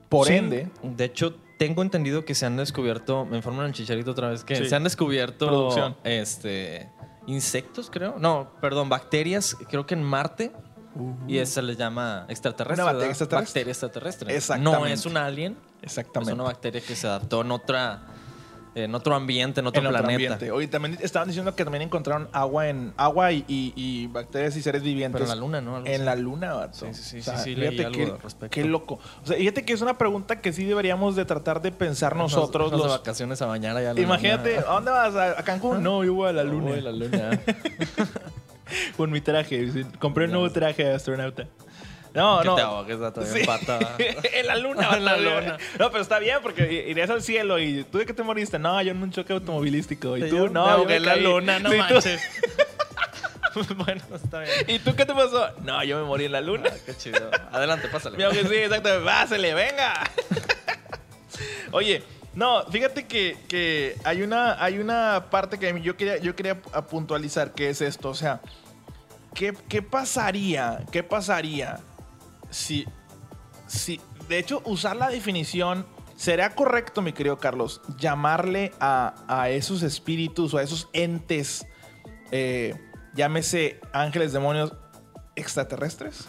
Por 0.07 0.27
Sí, 0.27 0.35
ende, 0.35 0.69
De 0.81 1.03
hecho, 1.05 1.35
tengo 1.59 1.81
entendido 1.81 2.23
que 2.23 2.33
se 2.35 2.45
han 2.45 2.55
descubierto, 2.55 3.25
me 3.25 3.35
informan 3.35 3.65
el 3.65 3.73
chicharito 3.73 4.11
otra 4.11 4.29
vez, 4.29 4.45
que 4.45 4.55
Sí. 4.55 4.69
se 4.69 4.75
han 4.75 4.83
descubierto 4.85 5.47
Producción. 5.47 5.97
este 6.05 6.89
insectos, 7.27 7.89
creo. 7.91 8.15
No, 8.17 8.49
perdón, 8.59 8.89
bacterias, 8.89 9.55
creo 9.69 9.85
que 9.85 9.93
en 9.93 10.03
Marte. 10.03 10.51
Y 11.27 11.37
eso 11.37 11.55
se 11.55 11.61
les 11.61 11.77
llama 11.77 12.25
extraterrestre. 12.27 12.83
Una 12.83 12.91
bacteria 12.91 13.11
extraterrestre. 13.11 13.59
Bacteria 13.59 13.71
extraterrestre. 13.71 14.35
Exactamente. 14.35 14.79
No 14.79 14.85
es 14.87 15.05
un 15.05 15.17
alien, 15.17 15.55
es 15.79 15.95
exactamente. 15.95 16.33
una 16.33 16.45
bacteria 16.45 16.81
que 16.81 16.95
se 16.95 17.05
adaptó 17.05 17.41
en 17.41 17.51
otra 17.51 18.01
en 18.83 18.95
otro 18.95 19.15
ambiente, 19.15 19.59
en 19.61 19.67
otro 19.67 19.81
en 19.81 19.87
otro 19.87 19.99
planeta. 20.03 20.33
ambiente. 20.33 20.51
Oye, 20.51 20.67
también 20.67 20.97
estaban 21.01 21.27
diciendo 21.27 21.55
que 21.55 21.63
también 21.63 21.81
encontraron 21.83 22.29
agua 22.31 22.67
en 22.69 22.93
agua 22.97 23.31
y, 23.31 23.43
y- 23.47 23.73
y 23.75 24.07
bacterias 24.07 24.55
y 24.55 24.61
seres 24.61 24.83
vivientes. 24.83 25.19
Pero 25.19 25.25
en 25.31 25.37
la 25.37 25.41
luna, 25.41 25.61
¿no? 25.61 25.75
Algo 25.77 25.87
En 25.87 25.95
así. 25.95 26.03
la 26.03 26.15
luna, 26.15 26.53
vato. 26.53 26.77
Sí, 26.79 26.93
sí, 26.93 27.21
sí, 27.21 27.21
sí, 27.21 27.31
sí, 27.43 27.55
leí 27.55 27.79
algo 27.79 27.91
qué, 27.91 28.03
al 28.03 28.19
respecto. 28.19 28.49
qué 28.53 28.63
loco. 28.65 28.99
O 29.23 29.25
sea, 29.27 29.37
fíjate 29.37 29.63
que 29.65 29.73
es 29.73 29.81
una 29.81 29.97
pregunta 29.97 30.41
que 30.41 30.53
sí 30.53 30.65
deberíamos 30.65 31.15
de 31.15 31.25
tratar 31.25 31.61
de 31.61 31.71
pensar 31.71 32.15
Nos- 32.15 32.31
nosotros 32.33 32.71
nos 32.71 32.81
de 32.81 32.87
los... 32.87 32.97
vacaciones 32.97 33.41
a 33.41 33.45
bañar 33.47 33.75
allá. 33.77 33.91
a 33.91 33.93
la 33.93 33.99
Imagínate, 34.01 34.55
luna. 34.55 34.67
¿a 34.67 34.73
dónde 34.73 34.91
vas? 34.91 35.15
¿A 35.15 35.39
a 35.39 35.43
Cancún? 35.43 35.81
No, 35.83 36.03
yo 36.03 36.13
voy 36.13 36.29
a 36.29 36.33
la 36.33 36.43
luna. 36.43 36.71
Uy, 36.71 36.81
la 36.81 36.91
luna. 36.91 37.39
Con 38.97 39.11
mi 39.11 39.21
traje. 39.21 39.69
Compré 39.99 40.25
un 40.25 40.31
nuevo 40.31 40.49
traje 40.51 40.83
de 40.83 40.93
astronauta. 40.93 41.47
No, 42.17 42.39
que 42.41 42.47
no. 42.47 43.11
te 43.11 43.21
bien 43.21 43.45
Sí. 43.45 43.47
en 44.33 44.47
la 44.47 44.55
luna, 44.55 44.89
En 44.97 45.05
la 45.05 45.17
luna. 45.17 45.57
No, 45.77 45.91
pero 45.91 46.01
está 46.01 46.17
bien 46.17 46.39
porque 46.41 46.85
irías 46.89 47.11
al 47.11 47.21
cielo 47.21 47.59
y 47.59 47.83
tú 47.83 47.99
de 47.99 48.07
qué 48.07 48.13
te 48.13 48.23
moriste. 48.23 48.57
No, 48.57 48.81
yo 48.81 48.91
en 48.91 49.01
un 49.03 49.11
choque 49.11 49.33
automovilístico. 49.33 50.17
Y 50.17 50.27
tú, 50.27 50.49
no, 50.49 50.79
yo 50.79 50.85
me 50.85 50.95
en 50.95 51.05
la 51.05 51.15
luna, 51.15 51.59
no 51.59 51.69
Sí, 51.77 51.77
manches. 51.77 52.21
bueno, 53.75 54.01
está 54.15 54.39
bien. 54.39 54.51
¿Y 54.67 54.79
tú 54.79 54.95
qué 54.95 55.05
te 55.05 55.13
pasó? 55.13 55.47
No, 55.61 55.83
yo 55.83 55.97
me 55.99 56.05
morí 56.05 56.25
en 56.25 56.31
la 56.31 56.41
luna. 56.41 56.71
Ah, 56.71 56.77
qué 56.87 56.95
chido. 56.95 57.29
Adelante, 57.51 57.87
pásale. 57.87 58.17
Me 58.17 58.23
ahogué, 58.23 58.47
sí, 58.47 58.55
exacto. 58.55 58.89
Pásale, 59.05 59.53
venga. 59.53 60.03
Oye, 61.71 62.01
no, 62.33 62.65
fíjate 62.65 63.05
que, 63.05 63.37
que 63.47 63.95
hay, 64.03 64.23
una, 64.23 64.63
hay 64.63 64.79
una 64.79 65.25
parte 65.29 65.59
que 65.59 65.81
yo 65.81 65.95
quería, 65.95 66.17
yo 66.17 66.35
quería 66.35 66.59
puntualizar, 66.61 67.53
que 67.53 67.69
es 67.69 67.81
esto. 67.81 68.09
O 68.09 68.15
sea, 68.15 68.41
¿qué, 69.35 69.53
qué 69.69 69.83
pasaría? 69.83 70.79
¿Qué 70.91 71.03
pasaría 71.03 71.79
si, 72.49 72.85
si, 73.67 73.99
de 74.27 74.39
hecho, 74.39 74.61
usar 74.65 74.95
la 74.95 75.09
definición, 75.09 75.85
¿será 76.15 76.55
correcto, 76.55 77.01
mi 77.01 77.13
querido 77.13 77.37
Carlos, 77.37 77.81
llamarle 77.97 78.71
a, 78.79 79.15
a 79.27 79.49
esos 79.49 79.83
espíritus 79.83 80.53
o 80.53 80.57
a 80.57 80.63
esos 80.63 80.89
entes, 80.93 81.65
eh, 82.31 82.75
llámese 83.13 83.79
ángeles, 83.93 84.33
demonios, 84.33 84.73
extraterrestres? 85.35 86.27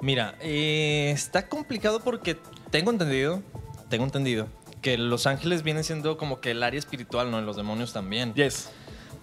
Mira, 0.00 0.34
eh, 0.40 1.10
está 1.14 1.48
complicado 1.48 2.00
porque 2.00 2.38
tengo 2.70 2.90
entendido, 2.90 3.42
tengo 3.90 4.04
entendido 4.04 4.48
que 4.80 4.96
los 4.96 5.26
ángeles 5.26 5.62
vienen 5.62 5.84
siendo 5.84 6.16
como 6.16 6.40
que 6.40 6.52
el 6.52 6.62
área 6.62 6.78
espiritual, 6.78 7.30
¿no? 7.30 7.38
Y 7.38 7.44
los 7.44 7.56
demonios 7.56 7.92
también. 7.92 8.32
Yes. 8.34 8.70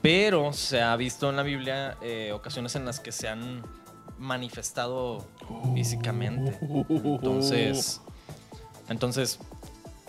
Pero 0.02 0.54
se 0.54 0.82
ha 0.82 0.96
visto 0.96 1.30
en 1.30 1.36
la 1.36 1.44
Biblia 1.44 1.98
eh, 2.02 2.32
ocasiones 2.32 2.76
en 2.76 2.86
las 2.86 3.00
que 3.00 3.12
se 3.12 3.28
han 3.28 3.64
manifestado 4.18 5.26
físicamente. 5.74 6.58
Entonces, 6.90 8.02
entonces, 8.90 9.40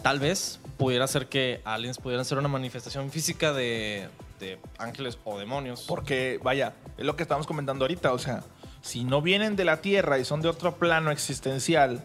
tal 0.03 0.19
vez 0.21 0.61
pudiera 0.77 1.07
ser 1.07 1.29
que 1.29 1.61
aliens 1.65 1.99
pudieran 1.99 2.25
ser 2.25 2.39
una 2.39 2.49
manifestación 2.49 3.11
física 3.11 3.53
de, 3.53 4.09
de 4.41 4.59
ángeles 4.79 5.19
o 5.25 5.39
demonios. 5.39 5.85
Porque, 5.89 6.39
vaya, 6.43 6.75
es 6.97 7.05
lo 7.05 7.17
que 7.17 7.23
estamos 7.23 7.47
comentando 7.47 7.85
ahorita. 7.85 8.13
O 8.13 8.19
sea, 8.19 8.45
si 8.83 9.05
no 9.05 9.21
vienen 9.23 9.57
de 9.57 9.65
la 9.65 9.81
Tierra 9.81 10.19
y 10.19 10.25
son 10.25 10.41
de 10.41 10.49
otro 10.49 10.77
plano 10.77 11.11
existencial, 11.11 12.03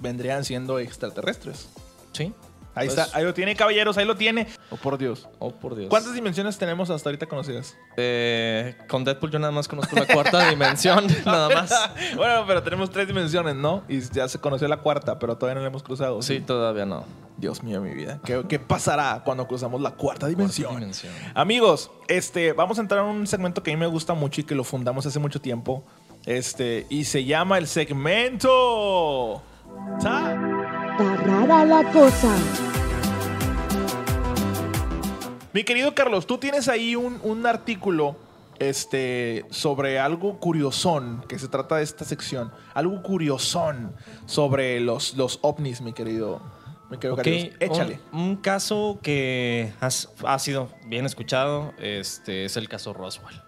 vendrían 0.00 0.44
siendo 0.44 0.78
extraterrestres. 0.78 1.68
Sí. 2.12 2.32
Ahí 2.76 2.88
Pues- 2.88 2.98
está, 2.98 3.16
ahí 3.16 3.24
lo 3.24 3.34
tiene, 3.34 3.54
caballeros, 3.54 3.96
ahí 3.98 4.04
lo 4.04 4.16
tiene. 4.16 4.48
Oh, 4.74 4.76
por 4.76 4.98
Dios. 4.98 5.28
Oh, 5.38 5.52
por 5.52 5.76
Dios. 5.76 5.88
¿Cuántas 5.88 6.14
dimensiones 6.14 6.58
tenemos 6.58 6.90
hasta 6.90 7.08
ahorita 7.08 7.26
conocidas? 7.26 7.76
Eh, 7.96 8.74
con 8.88 9.04
Deadpool 9.04 9.30
yo 9.30 9.38
nada 9.38 9.52
más 9.52 9.68
conozco 9.68 9.94
la 9.94 10.06
cuarta 10.06 10.48
dimensión, 10.50 11.06
nada 11.24 11.48
más. 11.48 11.72
bueno, 12.16 12.44
pero 12.46 12.62
tenemos 12.62 12.90
tres 12.90 13.06
dimensiones, 13.06 13.54
¿no? 13.54 13.84
Y 13.88 14.00
ya 14.00 14.26
se 14.28 14.40
conoció 14.40 14.66
la 14.66 14.78
cuarta, 14.78 15.18
pero 15.18 15.36
todavía 15.38 15.54
no 15.56 15.60
la 15.60 15.68
hemos 15.68 15.82
cruzado. 15.84 16.20
Sí, 16.22 16.40
todavía 16.40 16.84
no. 16.86 17.04
Dios 17.36 17.62
mío, 17.62 17.80
mi 17.80 17.94
vida. 17.94 18.20
¿Qué, 18.24 18.44
qué 18.48 18.58
pasará 18.58 19.22
cuando 19.24 19.46
cruzamos 19.46 19.80
la 19.80 19.92
cuarta 19.92 20.26
dimensión? 20.26 20.66
Cuarta 20.68 20.80
dimensión. 20.80 21.12
Amigos, 21.34 21.90
este, 22.08 22.52
vamos 22.52 22.78
a 22.78 22.80
entrar 22.80 23.04
en 23.04 23.10
un 23.10 23.26
segmento 23.26 23.62
que 23.62 23.70
a 23.72 23.74
mí 23.74 23.80
me 23.80 23.86
gusta 23.86 24.14
mucho 24.14 24.40
y 24.40 24.44
que 24.44 24.54
lo 24.54 24.64
fundamos 24.64 25.04
hace 25.06 25.18
mucho 25.18 25.40
tiempo. 25.40 25.84
Este, 26.26 26.86
y 26.90 27.04
se 27.04 27.24
llama 27.24 27.58
el 27.58 27.66
segmento. 27.68 29.42
Ta- 30.00 30.32
Está 30.92 31.16
rara 31.16 31.64
la 31.64 31.90
cosa. 31.92 32.28
Mi 35.54 35.62
querido 35.64 35.94
Carlos, 35.94 36.26
tú 36.26 36.36
tienes 36.38 36.68
ahí 36.68 36.96
un, 36.96 37.20
un 37.22 37.46
artículo 37.46 38.16
este, 38.58 39.46
sobre 39.50 39.98
algo 40.00 40.38
curiosón, 40.40 41.24
que 41.28 41.38
se 41.38 41.46
trata 41.48 41.76
de 41.76 41.84
esta 41.84 42.04
sección. 42.04 42.50
Algo 42.74 43.02
curiosón 43.02 43.94
sobre 44.26 44.80
los, 44.80 45.14
los 45.16 45.38
ovnis, 45.42 45.80
mi 45.80 45.92
querido, 45.92 46.42
mi 46.90 46.98
querido 46.98 47.16
Carlos. 47.16 47.50
Échale. 47.60 48.00
Un, 48.12 48.20
un 48.20 48.36
caso 48.36 48.98
que 49.00 49.72
has- 49.80 50.10
ha 50.26 50.38
sido 50.40 50.68
bien 50.86 51.06
escuchado 51.06 51.72
este, 51.78 52.44
es 52.44 52.56
el 52.56 52.68
caso 52.68 52.92
Roswell. 52.92 53.40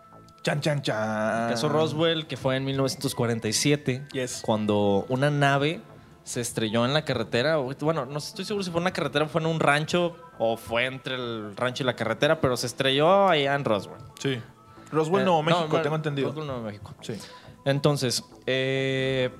Chan, 0.42 0.60
chan, 0.60 0.82
chan. 0.82 1.42
El 1.48 1.50
caso 1.54 1.68
Roswell, 1.68 2.28
que 2.28 2.36
fue 2.36 2.54
en 2.56 2.64
1947, 2.64 4.06
Yes. 4.12 4.42
cuando 4.44 5.04
una 5.08 5.28
nave 5.28 5.80
se 6.22 6.40
estrelló 6.40 6.84
en 6.84 6.92
la 6.94 7.04
carretera. 7.04 7.58
o- 7.58 7.74
Bueno, 7.80 8.06
no 8.06 8.18
estoy 8.18 8.44
seguro 8.44 8.62
si 8.62 8.70
fue 8.70 8.78
en 8.78 8.82
una 8.84 8.92
carretera, 8.92 9.26
fue 9.26 9.40
en 9.40 9.48
un 9.48 9.58
rancho 9.58 10.16
o 10.38 10.56
fue 10.56 10.86
entre 10.86 11.14
el 11.14 11.56
rancho 11.56 11.82
y 11.82 11.86
la 11.86 11.96
carretera, 11.96 12.40
pero 12.40 12.56
se 12.56 12.66
estrelló 12.66 13.28
allá 13.28 13.54
en 13.54 13.64
Roswell. 13.64 14.00
Sí. 14.18 14.40
Roswell, 14.92 15.22
Eh, 15.22 15.24
Nuevo 15.24 15.38
no, 15.38 15.42
México, 15.42 15.66
bueno, 15.68 15.82
tengo 15.82 15.96
entendido. 15.96 16.28
Roswell, 16.28 16.46
Nuevo 16.46 16.62
México. 16.62 16.94
Sí. 17.00 17.14
Entonces, 17.64 18.22
eh, 18.46 19.30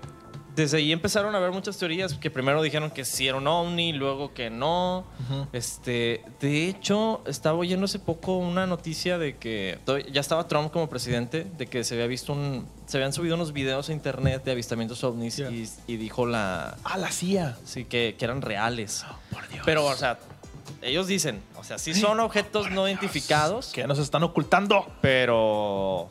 desde 0.56 0.78
ahí 0.78 0.90
empezaron 0.90 1.34
a 1.34 1.38
haber 1.38 1.52
muchas 1.52 1.76
teorías 1.76 2.14
que 2.14 2.30
primero 2.30 2.62
dijeron 2.62 2.90
que 2.90 3.04
sí 3.04 3.28
era 3.28 3.36
un 3.36 3.46
ovni, 3.46 3.92
luego 3.92 4.32
que 4.32 4.48
no. 4.50 5.04
Este, 5.52 6.24
de 6.40 6.66
hecho, 6.68 7.22
estaba 7.26 7.58
oyendo 7.58 7.84
hace 7.84 7.98
poco 7.98 8.38
una 8.38 8.66
noticia 8.66 9.18
de 9.18 9.36
que 9.36 9.78
ya 10.10 10.20
estaba 10.20 10.48
Trump 10.48 10.72
como 10.72 10.88
presidente, 10.88 11.46
de 11.58 11.66
que 11.66 11.84
se 11.84 11.94
había 11.94 12.06
visto 12.06 12.32
un, 12.32 12.66
se 12.86 12.96
habían 12.96 13.12
subido 13.12 13.34
unos 13.34 13.52
videos 13.52 13.90
a 13.90 13.92
internet 13.92 14.44
de 14.44 14.52
avistamientos 14.52 15.04
ovnis 15.04 15.36
Yeah. 15.36 15.50
y, 15.50 15.68
y 15.86 15.96
dijo 15.98 16.24
la, 16.26 16.76
Ah, 16.84 16.96
la 16.96 17.10
CIA. 17.12 17.56
sí, 17.64 17.84
que, 17.84 18.16
que 18.18 18.24
eran 18.24 18.40
reales. 18.40 19.04
Por 19.30 19.46
Dios. 19.48 19.62
Pero, 19.66 19.84
o 19.84 19.94
sea, 19.94 20.18
ellos 20.82 21.06
dicen, 21.06 21.42
o 21.56 21.64
sea, 21.64 21.78
sí 21.78 21.94
son 21.94 22.20
objetos 22.20 22.70
no 22.70 22.86
identificados, 22.88 23.72
Que 23.72 23.86
nos 23.86 23.98
están 23.98 24.22
ocultando. 24.22 24.86
pero 25.00 26.08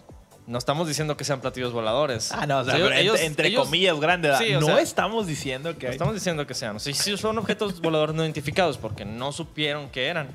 no 0.48 0.58
estamos 0.58 0.88
diciendo 0.88 1.18
que 1.18 1.24
sean 1.24 1.42
platillos 1.42 1.74
voladores. 1.74 2.32
Ah, 2.32 2.46
no, 2.46 2.60
o 2.60 2.64
sea, 2.64 2.74
pero 2.74 2.86
entre, 2.88 3.02
ellos- 3.02 3.20
entre 3.20 3.48
ellos- 3.48 3.66
comillas. 3.66 3.96
Sí, 4.38 4.54
o 4.56 4.60
no 4.62 4.68
sea, 4.68 4.80
estamos 4.82 5.26
diciendo 5.28 5.76
que 5.78 5.86
no 5.88 5.90
hay. 5.90 5.96
estamos 5.96 6.14
diciendo 6.14 6.46
que 6.46 6.54
sean. 6.54 6.80
Sí, 6.80 6.94
sí 6.94 7.18
son 7.18 7.38
objetos 7.38 7.82
voladores 7.82 8.16
no 8.16 8.24
identificados 8.24 8.78
porque 8.78 9.06
no 9.06 9.32
supieron 9.32 9.90
que 9.90 10.08
eran. 10.08 10.30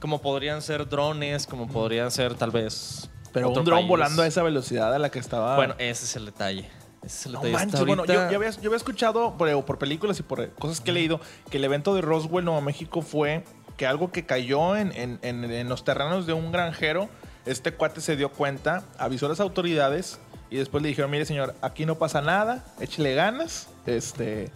Como 0.00 0.20
podrían 0.20 0.60
ser 0.60 0.86
drones, 0.88 1.46
como 1.46 1.66
podrían 1.66 2.10
ser 2.10 2.34
tal 2.34 2.50
vez. 2.50 3.08
Pero 3.32 3.48
otro 3.48 3.60
un 3.60 3.64
dron 3.66 3.78
país. 3.80 3.88
volando 3.88 4.22
a 4.22 4.26
esa 4.26 4.42
velocidad 4.42 4.92
a 4.94 4.98
la 4.98 5.10
que 5.10 5.18
estaba. 5.18 5.56
Bueno, 5.56 5.74
ese 5.78 6.04
es 6.04 6.16
el 6.16 6.26
detalle. 6.26 6.68
Ese 7.02 7.06
es 7.20 7.26
el 7.26 7.32
No 7.32 7.38
detalle. 7.40 7.54
Hasta 7.56 7.66
manches, 7.78 7.86
bueno, 7.86 8.04
yo, 8.04 8.12
ahorita- 8.12 8.30
yo 8.32 8.36
había, 8.38 8.50
yo 8.50 8.68
había 8.68 8.76
escuchado 8.76 9.34
por, 9.38 9.64
por 9.64 9.78
películas 9.78 10.20
y 10.20 10.22
por 10.22 10.50
cosas 10.54 10.80
que 10.82 10.90
he 10.90 10.94
leído 10.94 11.20
que 11.50 11.56
el 11.56 11.64
evento 11.64 11.94
de 11.94 12.02
Roswell, 12.02 12.44
Nuevo 12.44 12.60
México, 12.60 13.00
fue 13.02 13.44
que 13.76 13.86
algo 13.86 14.10
que 14.12 14.24
cayó 14.26 14.76
en, 14.76 14.92
en- 14.92 15.18
en- 15.22 15.44
en 15.50 15.68
los 15.68 15.84
terrenos 15.84 16.26
de 16.26 16.32
un 16.32 16.52
granjero, 16.52 17.08
este 17.46 17.72
cuate 17.72 18.00
se 18.00 18.16
dio 18.16 18.30
cuenta, 18.30 18.84
avisó 18.98 19.26
a 19.26 19.30
las 19.30 19.40
autoridades 19.40 20.18
y 20.50 20.56
después 20.56 20.82
le 20.82 20.88
dijeron, 20.90 21.10
mire 21.10 21.24
señor, 21.24 21.54
aquí 21.60 21.84
no 21.86 21.96
pasa 21.96 22.20
nada, 22.22 22.64
échele 22.80 23.14
ganas, 23.14 23.68
este, 23.86 24.50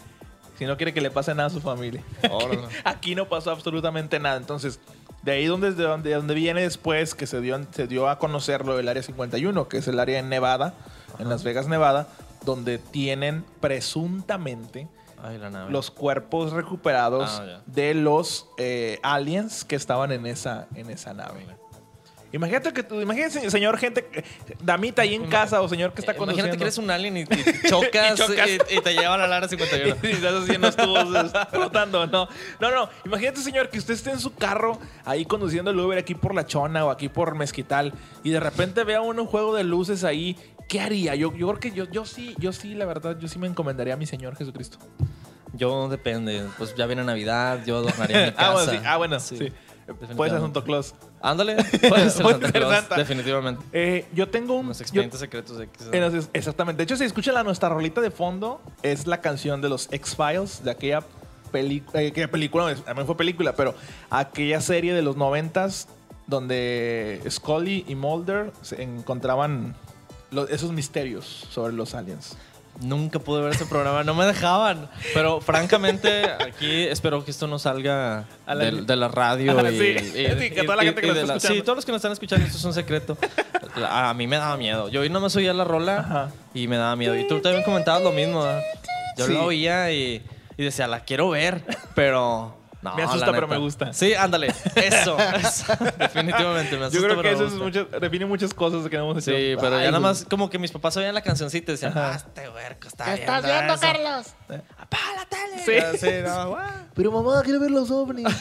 si 0.59 0.65
no 0.67 0.77
quiere 0.77 0.95
que 0.95 1.01
le 1.01 1.11
pase 1.11 1.35
nada 1.35 1.49
a 1.49 1.51
su 1.51 1.61
familia. 1.61 2.03
Aquí 2.85 3.15
no 3.15 3.29
pasó 3.29 3.51
absolutamente 3.51 4.19
nada. 4.21 4.37
Entonces, 4.37 4.81
de 5.23 5.33
ahí 5.33 5.47
donde, 5.47 5.73
de 5.73 5.83
donde, 5.85 6.11
de 6.11 6.17
donde 6.17 6.35
viene 6.35 6.63
después 6.63 7.15
que 7.15 7.27
se 7.27 7.41
dio, 7.41 7.59
se 7.73 7.87
dio 7.89 8.09
a 8.09 8.19
conocer 8.19 8.65
lo 8.65 8.77
del 8.77 8.89
Área 8.89 9.03
51, 9.03 9.69
que 9.69 9.79
es 9.79 9.89
el 9.89 9.99
área 10.01 10.19
en 10.19 10.29
Nevada, 10.29 10.75
en 11.19 11.29
Las 11.29 11.43
Vegas, 11.45 11.67
Nevada, 11.69 12.07
donde 12.45 12.79
tienen 12.79 13.45
presuntamente 13.61 14.87
Ay, 15.23 15.39
la 15.39 15.51
nave. 15.51 15.71
los 15.71 15.91
cuerpos 15.91 16.53
recuperados 16.53 17.41
Ah, 17.41 17.61
de 17.67 17.95
los 17.95 18.49
eh, 18.59 18.99
aliens 19.03 19.65
que 19.65 19.77
estaban 19.77 20.13
en 20.13 20.27
esa, 20.27 20.69
en 20.75 20.91
esa 20.91 21.13
nave. 21.15 21.47
Imagínate 22.31 22.75
que 22.75 22.83
tú, 22.83 23.01
imagínate, 23.01 23.51
señor, 23.51 23.79
gente, 23.79 24.07
eh, 24.13 24.23
damita 24.63 25.01
ahí 25.01 25.15
en 25.15 25.29
casa 25.31 25.63
o 25.63 25.69
señor 25.69 25.95
que 25.95 26.03
está 26.03 26.13
conduciendo. 26.15 26.49
Imagínate 26.55 26.59
que 26.59 26.65
eres 26.65 26.77
un 26.77 26.91
alien 26.91 27.17
y, 27.17 27.21
y 27.23 27.25
chocas, 27.71 28.13
Y 28.13 28.23
chocas. 28.23 28.49
Y, 28.71 28.77
y 28.77 28.81
te 28.83 28.93
llevan 28.93 29.19
al 29.23 29.33
área 29.33 29.49
51. 29.49 29.97
Y 30.03 30.07
estás 30.09 30.35
haciendo 30.43 30.71
tubos 30.73 31.33
flotando, 31.51 32.07
no. 32.07 32.29
No, 32.61 32.71
no. 32.71 32.91
Imagínate, 33.07 33.41
señor, 33.41 33.71
que 33.71 33.79
usted 33.79 33.95
esté 33.95 34.11
en 34.11 34.21
su 34.21 34.35
carro 34.35 34.79
ahí 35.07 35.25
conduciendo 35.25 35.71
el 35.71 35.81
Uber 35.81 35.97
aquí 35.99 36.15
por 36.15 36.35
La 36.35 36.45
Chona 36.47 36.85
o 36.85 36.91
aquí 36.91 37.09
por 37.09 37.35
Mezquital 37.35 37.95
y 38.23 38.29
de 38.29 38.41
repente 38.41 38.85
vea 38.85 39.01
uno 39.01 39.23
un 39.23 39.29
juego 39.29 39.55
de 39.57 39.65
luces 39.65 40.05
ahí. 40.05 40.37
¿Qué 40.69 40.81
haría? 40.81 41.15
Yo, 41.15 41.35
yo 41.35 41.49
creo 41.49 41.61
que 41.61 41.71
yo, 41.73 41.85
yo 41.91 42.05
sí, 42.05 42.35
yo 42.39 42.53
sí, 42.53 42.75
la 42.75 42.85
verdad, 42.85 43.19
yo 43.19 43.27
sí 43.27 43.39
me 43.39 43.47
encomendaría 43.47 43.95
a 43.95 43.97
mi 43.97 44.07
Señor 44.07 44.37
Jesucristo. 44.37 44.79
Yo 45.55 45.89
depende. 45.89 46.45
Pues 46.59 46.75
ya 46.77 46.87
viene 46.87 47.03
Navidad, 47.05 47.61
yo 47.67 47.79
adornaría 47.79 48.27
mi 48.27 48.33
casa. 48.33 48.39
Ah, 48.47 48.53
bueno, 48.53 48.71
sí. 48.71 48.81
Ah, 48.85 48.97
bueno, 48.99 49.21
sí. 49.21 49.35
definitivamente. 49.87 50.15
Puede 50.17 50.31
ser 50.31 50.41
Santo 50.41 50.65
Claus. 50.65 50.95
Ándale, 51.23 51.57
puede 51.89 52.11
ser 52.11 52.27
Santa 52.27 52.47
ser 52.49 52.53
Claus, 52.53 52.75
Santa. 52.77 52.97
definitivamente. 52.97 53.65
Eh, 53.73 54.07
yo 54.13 54.29
tengo 54.29 54.57
un. 54.57 54.67
Yo- 54.67 54.73
expedientes 54.73 55.19
secretos 55.19 55.57
de 55.57 55.65
X. 55.65 55.89
Eh, 55.91 56.21
Exactamente. 56.35 56.77
De 56.79 56.85
hecho, 56.85 56.97
si 56.97 57.05
escuchan 57.05 57.35
la, 57.35 57.43
nuestra 57.43 57.71
rolita 57.71 58.03
de 58.03 58.11
fondo, 58.11 58.61
es 58.83 59.07
la 59.07 59.23
canción 59.23 59.63
de 59.63 59.71
los 59.71 59.89
X-Files, 59.91 60.63
de 60.63 60.71
aquella 60.71 61.03
película, 61.51 62.03
eh, 62.03 62.13
que 62.13 62.29
película, 62.29 62.75
también 62.75 63.07
fue 63.07 63.17
película, 63.17 63.55
pero 63.57 63.75
aquella 64.11 64.61
serie 64.61 64.93
de 64.93 65.01
los 65.01 65.17
noventas 65.17 65.89
donde 66.27 67.23
Scully 67.29 67.87
y 67.89 67.95
Mulder 67.95 68.53
se 68.61 68.83
encontraban 68.83 69.75
lo- 70.31 70.49
esos 70.49 70.73
misterios 70.73 71.47
sobre 71.51 71.73
los 71.73 71.95
aliens. 71.95 72.37
Nunca 72.81 73.19
pude 73.19 73.43
ver 73.43 73.53
ese 73.55 73.67
programa, 73.67 74.05
no 74.05 74.15
me 74.15 74.25
dejaban. 74.25 74.89
Pero 75.13 75.41
francamente, 75.41 76.27
aquí 76.27 76.83
espero 76.85 77.25
que 77.25 77.33
esto 77.33 77.49
no 77.49 77.59
salga 77.59 78.25
de, 78.47 78.83
de 78.83 78.97
la 78.97 79.09
radio. 79.09 79.59
Ah, 79.59 79.69
y, 79.69 79.77
sí. 79.79 79.85
y- 80.15 80.41
Sí, 80.41 80.51
que 80.51 80.63
toda 80.63 80.77
la 80.77 80.85
y- 80.85 80.87
gente 80.87 81.01
que 81.03 81.09
está 81.09 81.27
la- 81.27 81.35
escuchando. 81.35 81.55
Sí, 81.57 81.63
todos 81.63 81.77
los 81.77 81.85
que 81.85 81.91
nos 81.93 81.99
están 81.99 82.13
escuchando, 82.13 82.47
esto 82.47 82.57
es 82.59 82.65
un 82.65 82.75
secreto. 82.75 83.19
A 83.85 84.15
mí 84.15 84.27
me 84.29 84.37
daba 84.37 84.57
miedo. 84.57 84.89
Yo 84.91 85.01
hoy 85.01 85.11
no 85.11 85.21
me 85.21 85.27
oía 85.27 85.53
la 85.55 85.65
rola 85.65 85.99
Ajá. 85.99 86.31
y 86.55 86.69
me 86.69 86.77
daba 86.77 86.95
miedo. 86.95 87.17
Y 87.17 87.27
tú 87.27 87.41
también 87.41 87.65
comentabas 87.65 88.03
lo 88.03 88.13
mismo. 88.13 88.43
¿verdad? 88.45 88.63
Yo 89.17 89.27
Sí. 89.27 89.33
la 89.35 89.41
oía 89.43 89.91
y, 89.93 90.23
y 90.57 90.63
decía, 90.65 90.87
la 90.87 91.01
quiero 91.01 91.31
ver, 91.31 91.65
pero. 91.97 92.55
No, 92.81 92.95
Me 92.95 93.03
asusta, 93.03 93.33
pero 93.33 93.49
me 93.49 93.57
gusta. 93.59 93.93
Sí, 93.93 94.15
ándale. 94.15 94.55
Eso. 94.77 95.17
eso. 95.19 95.65
Definitivamente 95.99 96.77
me 96.79 96.85
asusta. 96.85 97.01
Yo 97.01 97.05
creo 97.09 97.23
que 97.23 97.33
eso 97.33 97.43
me 97.43 97.49
es 97.49 97.55
mucho- 97.55 97.85
define 98.01 98.25
muchas 98.27 98.55
cosas 98.55 98.89
que 98.89 98.97
no 98.97 99.11
hemos 99.11 99.27
hecho. 99.27 99.37
Sí, 99.37 99.57
pero 99.61 99.77
Ay, 99.77 99.85
ya 99.85 99.91
nada 99.91 99.99
más 100.01 100.25
como 100.31 100.49
que 100.49 100.59
mis 100.61 100.71
papás 100.71 100.97
oían 100.97 101.13
la 101.15 101.23
cancioncita 101.23 101.73
y 101.73 101.75
decían, 101.75 101.93
ah, 101.97 102.13
este 102.17 102.49
huerco 102.49 102.87
está 102.87 103.05
¿Qué 103.07 103.21
estás 103.23 103.45
viendo, 103.45 103.75
eso". 103.75 103.81
Carlos? 103.83 104.27
¡Apaga 104.79 105.15
la 105.17 105.27
tele! 105.27 105.91
Sí. 105.93 105.99
Sí, 105.99 106.11
no. 106.25 106.57
Pero 106.95 107.11
mamá, 107.11 107.43
quiero 107.43 107.59
ver 107.61 107.71
los 107.73 107.91
ovnis. 107.91 108.27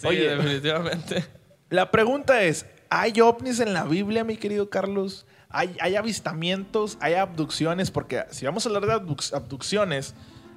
Sí, 0.00 0.06
Oye. 0.06 0.28
definitivamente. 0.36 1.24
La 1.70 1.90
pregunta 1.90 2.42
es, 2.42 2.66
¿hay 2.90 3.18
ovnis 3.20 3.60
en 3.60 3.72
la 3.72 3.84
Biblia, 3.84 4.22
mi 4.24 4.36
querido 4.36 4.68
Carlos? 4.68 5.24
¿Hay, 5.48 5.76
hay 5.80 5.96
avistamientos? 5.96 6.98
¿Hay 7.00 7.14
abducciones? 7.14 7.90
Porque 7.90 8.24
si 8.30 8.44
vamos 8.44 8.66
a 8.66 8.68
hablar 8.68 8.86
de 8.86 8.92
abduc- 8.94 9.32
abducciones, 9.34 10.14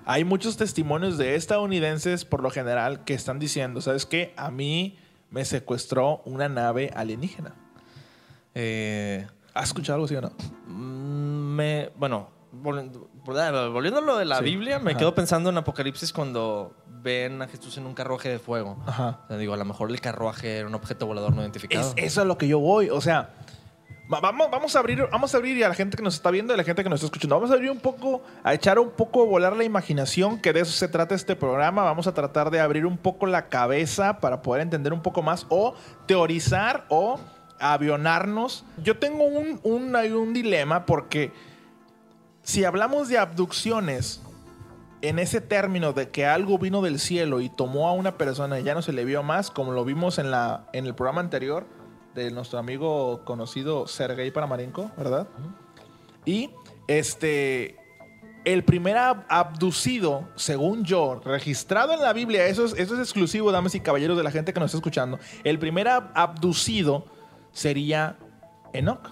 hay 0.09 0.23
muchos 0.23 0.55
testimonios 0.57 1.17
de 1.17 1.35
estadounidenses, 1.35 2.23
por 2.25 2.41
lo 2.41 2.49
general, 2.49 3.03
que 3.03 3.13
están 3.13 3.39
diciendo, 3.39 3.81
¿sabes 3.81 4.05
qué? 4.05 4.33
A 4.37 4.49
mí 4.51 4.97
me 5.29 5.43
secuestró 5.43 6.21
una 6.23 6.47
nave 6.47 6.91
alienígena. 6.95 7.53
Eh, 8.55 9.27
¿Has 9.53 9.65
escuchado 9.67 9.95
algo 9.95 10.05
así 10.05 10.15
o 10.15 10.21
no? 10.21 10.31
mm, 10.67 11.55
me, 11.55 11.91
bueno, 11.97 12.29
volviendo, 12.53 13.09
a 13.97 14.01
lo 14.01 14.17
de 14.17 14.25
la 14.25 14.37
Sí. 14.39 14.45
Biblia, 14.45 14.79
me 14.79 14.91
Ajá. 14.91 14.99
quedo 14.99 15.13
pensando 15.13 15.49
en 15.49 15.57
Apocalipsis 15.57 16.13
cuando 16.13 16.73
ven 16.87 17.41
a 17.41 17.47
Jesús 17.47 17.77
en 17.77 17.85
un 17.85 17.93
carruaje 17.93 18.29
de 18.29 18.39
fuego. 18.39 18.81
Ajá. 18.87 19.21
O 19.25 19.27
sea, 19.27 19.37
digo, 19.37 19.53
a 19.53 19.57
lo 19.57 19.65
mejor 19.65 19.91
el 19.91 19.99
carruaje 20.01 20.57
era 20.59 20.67
un 20.67 20.75
objeto 20.75 21.05
volador 21.05 21.33
no 21.33 21.41
identificado. 21.41 21.85
Es, 21.85 21.93
eso 21.97 22.05
es 22.05 22.17
a 22.19 22.25
lo 22.25 22.37
que 22.37 22.47
yo 22.47 22.59
voy. 22.59 22.89
O 22.89 23.01
sea, 23.01 23.31
vamos, 24.07 24.49
vamos 24.49 24.75
a 24.75 24.79
abrir, 24.79 25.07
vamos 25.11 25.33
a 25.33 25.37
abrir 25.37 25.63
a 25.65 25.69
la 25.69 25.75
gente 25.75 25.97
que 25.97 26.03
nos 26.03 26.15
está 26.15 26.31
viendo 26.31 26.53
y 26.53 26.55
a 26.55 26.57
la 26.57 26.63
gente 26.63 26.83
que 26.83 26.89
nos 26.89 26.99
está 26.99 27.07
escuchando, 27.07 27.35
vamos 27.35 27.51
a 27.51 27.55
abrir 27.55 27.71
un 27.71 27.79
poco, 27.79 28.23
a 28.43 28.53
echar 28.53 28.79
un 28.79 28.91
poco, 28.91 29.23
a 29.23 29.25
volar 29.25 29.55
la 29.55 29.63
imaginación, 29.63 30.39
que 30.39 30.53
de 30.53 30.61
eso 30.61 30.71
se 30.71 30.87
trata 30.87 31.15
este 31.15 31.35
programa. 31.35 31.83
Vamos 31.83 32.07
a 32.07 32.13
tratar 32.13 32.49
de 32.51 32.59
abrir 32.59 32.85
un 32.85 32.97
poco 32.97 33.25
la 33.25 33.49
cabeza 33.49 34.19
para 34.19 34.41
poder 34.41 34.61
entender 34.61 34.93
un 34.93 35.01
poco 35.01 35.21
más 35.21 35.45
o 35.49 35.75
teorizar 36.05 36.85
o 36.89 37.19
avionarnos. 37.59 38.65
Yo 38.83 38.97
tengo 38.97 39.25
un, 39.25 39.59
un 39.63 40.33
dilema 40.33 40.85
porque 40.85 41.31
si 42.43 42.63
hablamos 42.63 43.09
de 43.09 43.17
abducciones, 43.17 44.21
en 45.01 45.19
ese 45.19 45.41
término 45.41 45.93
de 45.93 46.09
que 46.09 46.25
algo 46.25 46.57
vino 46.57 46.81
del 46.81 46.99
cielo 46.99 47.39
y 47.39 47.49
tomó 47.49 47.87
a 47.87 47.93
una 47.93 48.17
persona 48.17 48.59
y 48.59 48.63
ya 48.63 48.73
no 48.73 48.81
se 48.81 48.93
le 48.93 49.05
vio 49.05 49.21
más, 49.21 49.51
como 49.51 49.71
lo 49.71 49.85
vimos 49.85 50.17
en, 50.17 50.31
la, 50.31 50.65
en 50.73 50.87
el 50.87 50.95
programa 50.95 51.21
anterior 51.21 51.67
de 52.17 52.31
nuestro 52.31 52.57
amigo 52.57 53.23
conocido 53.23 53.85
Sergei 53.87 54.31
Panamarenko, 54.31 54.91
¿verdad? 54.97 55.27
Y 56.25 56.49
este, 56.87 57.77
el 58.43 58.63
primer 58.63 58.97
ab- 58.97 59.25
abducido, 59.29 60.27
según 60.35 60.83
yo, 60.83 61.21
registrado 61.23 61.93
en 61.93 62.01
la 62.01 62.13
Biblia, 62.13 62.47
eso 62.47 62.65
es, 62.65 62.73
eso 62.73 62.95
es 62.95 62.99
exclusivo, 62.99 63.51
damas 63.51 63.75
y 63.75 63.79
caballeros, 63.79 64.17
de 64.17 64.23
la 64.23 64.31
gente 64.31 64.51
que 64.51 64.59
nos 64.59 64.67
está 64.69 64.77
escuchando, 64.77 65.19
el 65.43 65.59
primer 65.59 65.87
ab- 65.87 66.09
abducido 66.15 67.05
sería 67.51 68.17
Enoch. 68.73 69.11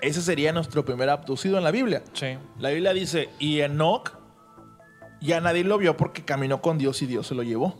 Ese 0.00 0.22
sería 0.22 0.52
nuestro 0.52 0.84
primer 0.84 1.08
abducido 1.10 1.56
en 1.58 1.64
la 1.64 1.70
Biblia. 1.70 2.02
Sí. 2.14 2.36
La 2.58 2.70
Biblia 2.70 2.92
dice, 2.94 3.28
y 3.38 3.60
Enoch 3.60 4.12
ya 5.20 5.40
nadie 5.40 5.64
lo 5.64 5.78
vio 5.78 5.96
porque 5.96 6.24
caminó 6.24 6.60
con 6.60 6.76
Dios 6.78 7.00
y 7.02 7.06
Dios 7.06 7.26
se 7.26 7.34
lo 7.34 7.42
llevó. 7.42 7.74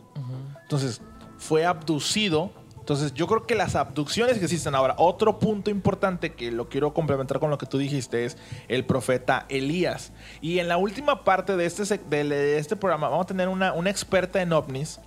Entonces, 0.63 1.01
fue 1.37 1.65
abducido. 1.65 2.51
Entonces, 2.85 3.15
yo 3.15 3.25
creo 3.25 3.47
que 3.47 3.55
las 3.55 3.75
abducciones 3.75 4.37
que 4.37 4.43
existen 4.43 4.75
ahora, 4.75 4.93
otro 4.99 5.39
punto 5.39 5.71
importante 5.71 6.33
que 6.33 6.51
lo 6.51 6.69
quiero 6.69 6.93
complementar 6.93 7.39
con 7.39 7.49
lo 7.49 7.57
que 7.57 7.65
tú 7.65 7.79
dijiste 7.79 8.25
es 8.25 8.37
el 8.67 8.85
profeta 8.85 9.47
Elías. 9.49 10.11
Y 10.39 10.59
en 10.59 10.67
la 10.67 10.77
última 10.77 11.23
parte 11.23 11.57
de 11.57 11.65
este, 11.65 11.97
de, 11.97 12.59
este 12.59 12.75
programa 12.75 13.09
vamos 13.09 13.23
a 13.23 13.27
tener 13.27 13.47
una, 13.49 13.73
una 13.73 13.89
experta 13.89 14.39
en 14.39 14.53
ovnis 14.53 14.99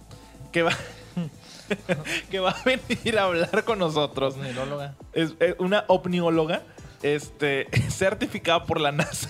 que 0.51 0.63
va, 0.65 0.73
que 2.33 2.41
va 2.41 2.51
a 2.51 2.63
venir 2.65 3.17
a 3.17 3.23
hablar 3.27 3.63
con 3.63 3.79
nosotros. 3.79 4.37
Neróloga. 4.37 4.97
Es, 5.13 5.35
es 5.39 5.55
una 5.61 5.85
ovnióloga 5.87 6.63
este, 7.05 7.69
certificada 7.91 8.65
por 8.65 8.81
la 8.81 8.91
NASA. 8.91 9.29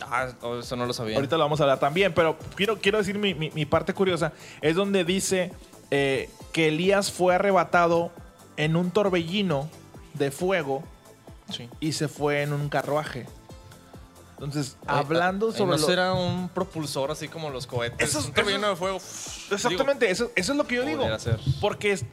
Ah, 0.00 0.28
oh, 0.40 0.60
eso 0.60 0.76
no 0.76 0.86
lo 0.86 0.94
sabía. 0.94 1.16
Ahorita 1.16 1.36
lo 1.36 1.44
vamos 1.44 1.60
a 1.60 1.64
hablar 1.64 1.78
también, 1.78 2.14
pero 2.14 2.38
quiero, 2.56 2.78
quiero 2.78 2.96
decir 2.96 3.18
mi, 3.18 3.34
mi- 3.34 3.50
mi 3.50 3.66
parte 3.66 3.92
curiosa. 3.92 4.32
Es 4.62 4.76
donde 4.76 5.04
dice 5.04 5.52
eh, 5.90 6.30
que 6.54 6.68
Elías 6.68 7.10
fue 7.12 7.34
arrebatado 7.34 8.10
en 8.56 8.76
un 8.76 8.90
torbellino 8.92 9.68
de 10.14 10.30
fuego 10.30 10.84
Sí. 11.50 11.68
y 11.80 11.92
se 11.92 12.08
fue 12.08 12.40
en 12.42 12.52
un 12.54 12.68
carruaje. 12.70 13.26
Entonces, 14.38 14.76
hablando 14.86 15.48
Ay, 15.48 15.58
sobre 15.58 15.70
¿No 15.72 15.76
lo- 15.78 15.86
será 15.86 16.12
un 16.14 16.48
propulsor 16.48 17.10
así 17.10 17.28
como 17.28 17.50
los 17.50 17.66
cohetes? 17.66 18.08
Eso 18.08 18.20
es- 18.20 18.26
un 18.26 18.32
torbellino 18.32 18.62
eso- 18.66 18.70
de 18.70 18.76
fuego. 18.76 18.96
Exactamente, 19.50 20.10
eso, 20.10 20.30
eso 20.36 20.52
es 20.52 20.58
lo 20.58 20.66
que 20.66 20.76
yo 20.76 20.84
digo. 20.84 21.18
Ser. 21.18 21.38
Porque 21.60 21.92
es- 21.92 22.04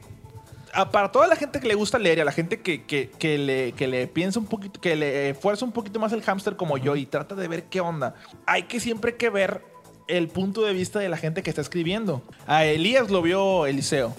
a- 0.72 0.90
para 0.90 1.12
toda 1.12 1.26
la 1.28 1.36
gente 1.36 1.60
que 1.60 1.68
le 1.68 1.74
gusta 1.74 1.98
leer 1.98 2.18
y 2.18 2.20
a 2.22 2.24
la 2.24 2.32
gente 2.32 2.60
que, 2.60 2.84
que- 2.84 3.10
que 3.10 3.38
le, 3.38 3.72
que 3.72 3.86
le 3.86 4.06
piensa 4.08 4.38
un 4.40 4.46
poquito, 4.46 4.80
que 4.80 4.96
le 4.96 5.34
fuerza 5.34 5.64
un 5.64 5.72
poquito 5.72 6.00
más 6.00 6.12
el 6.12 6.22
hámster 6.22 6.56
como 6.56 6.78
yo 6.78 6.96
y 6.96 7.06
trata 7.06 7.34
de 7.36 7.46
ver 7.48 7.64
qué 7.64 7.80
onda, 7.80 8.14
hay 8.46 8.64
que 8.64 8.80
siempre 8.80 9.16
que 9.16 9.30
ver 9.30 9.64
el 10.08 10.26
punto 10.28 10.62
de 10.62 10.72
vista 10.72 10.98
de 10.98 11.08
la 11.08 11.16
gente 11.16 11.42
que 11.42 11.50
está 11.50 11.62
escribiendo. 11.62 12.22
A 12.46 12.64
Elías 12.64 13.10
lo 13.10 13.22
vio 13.22 13.66
Eliseo. 13.66 14.14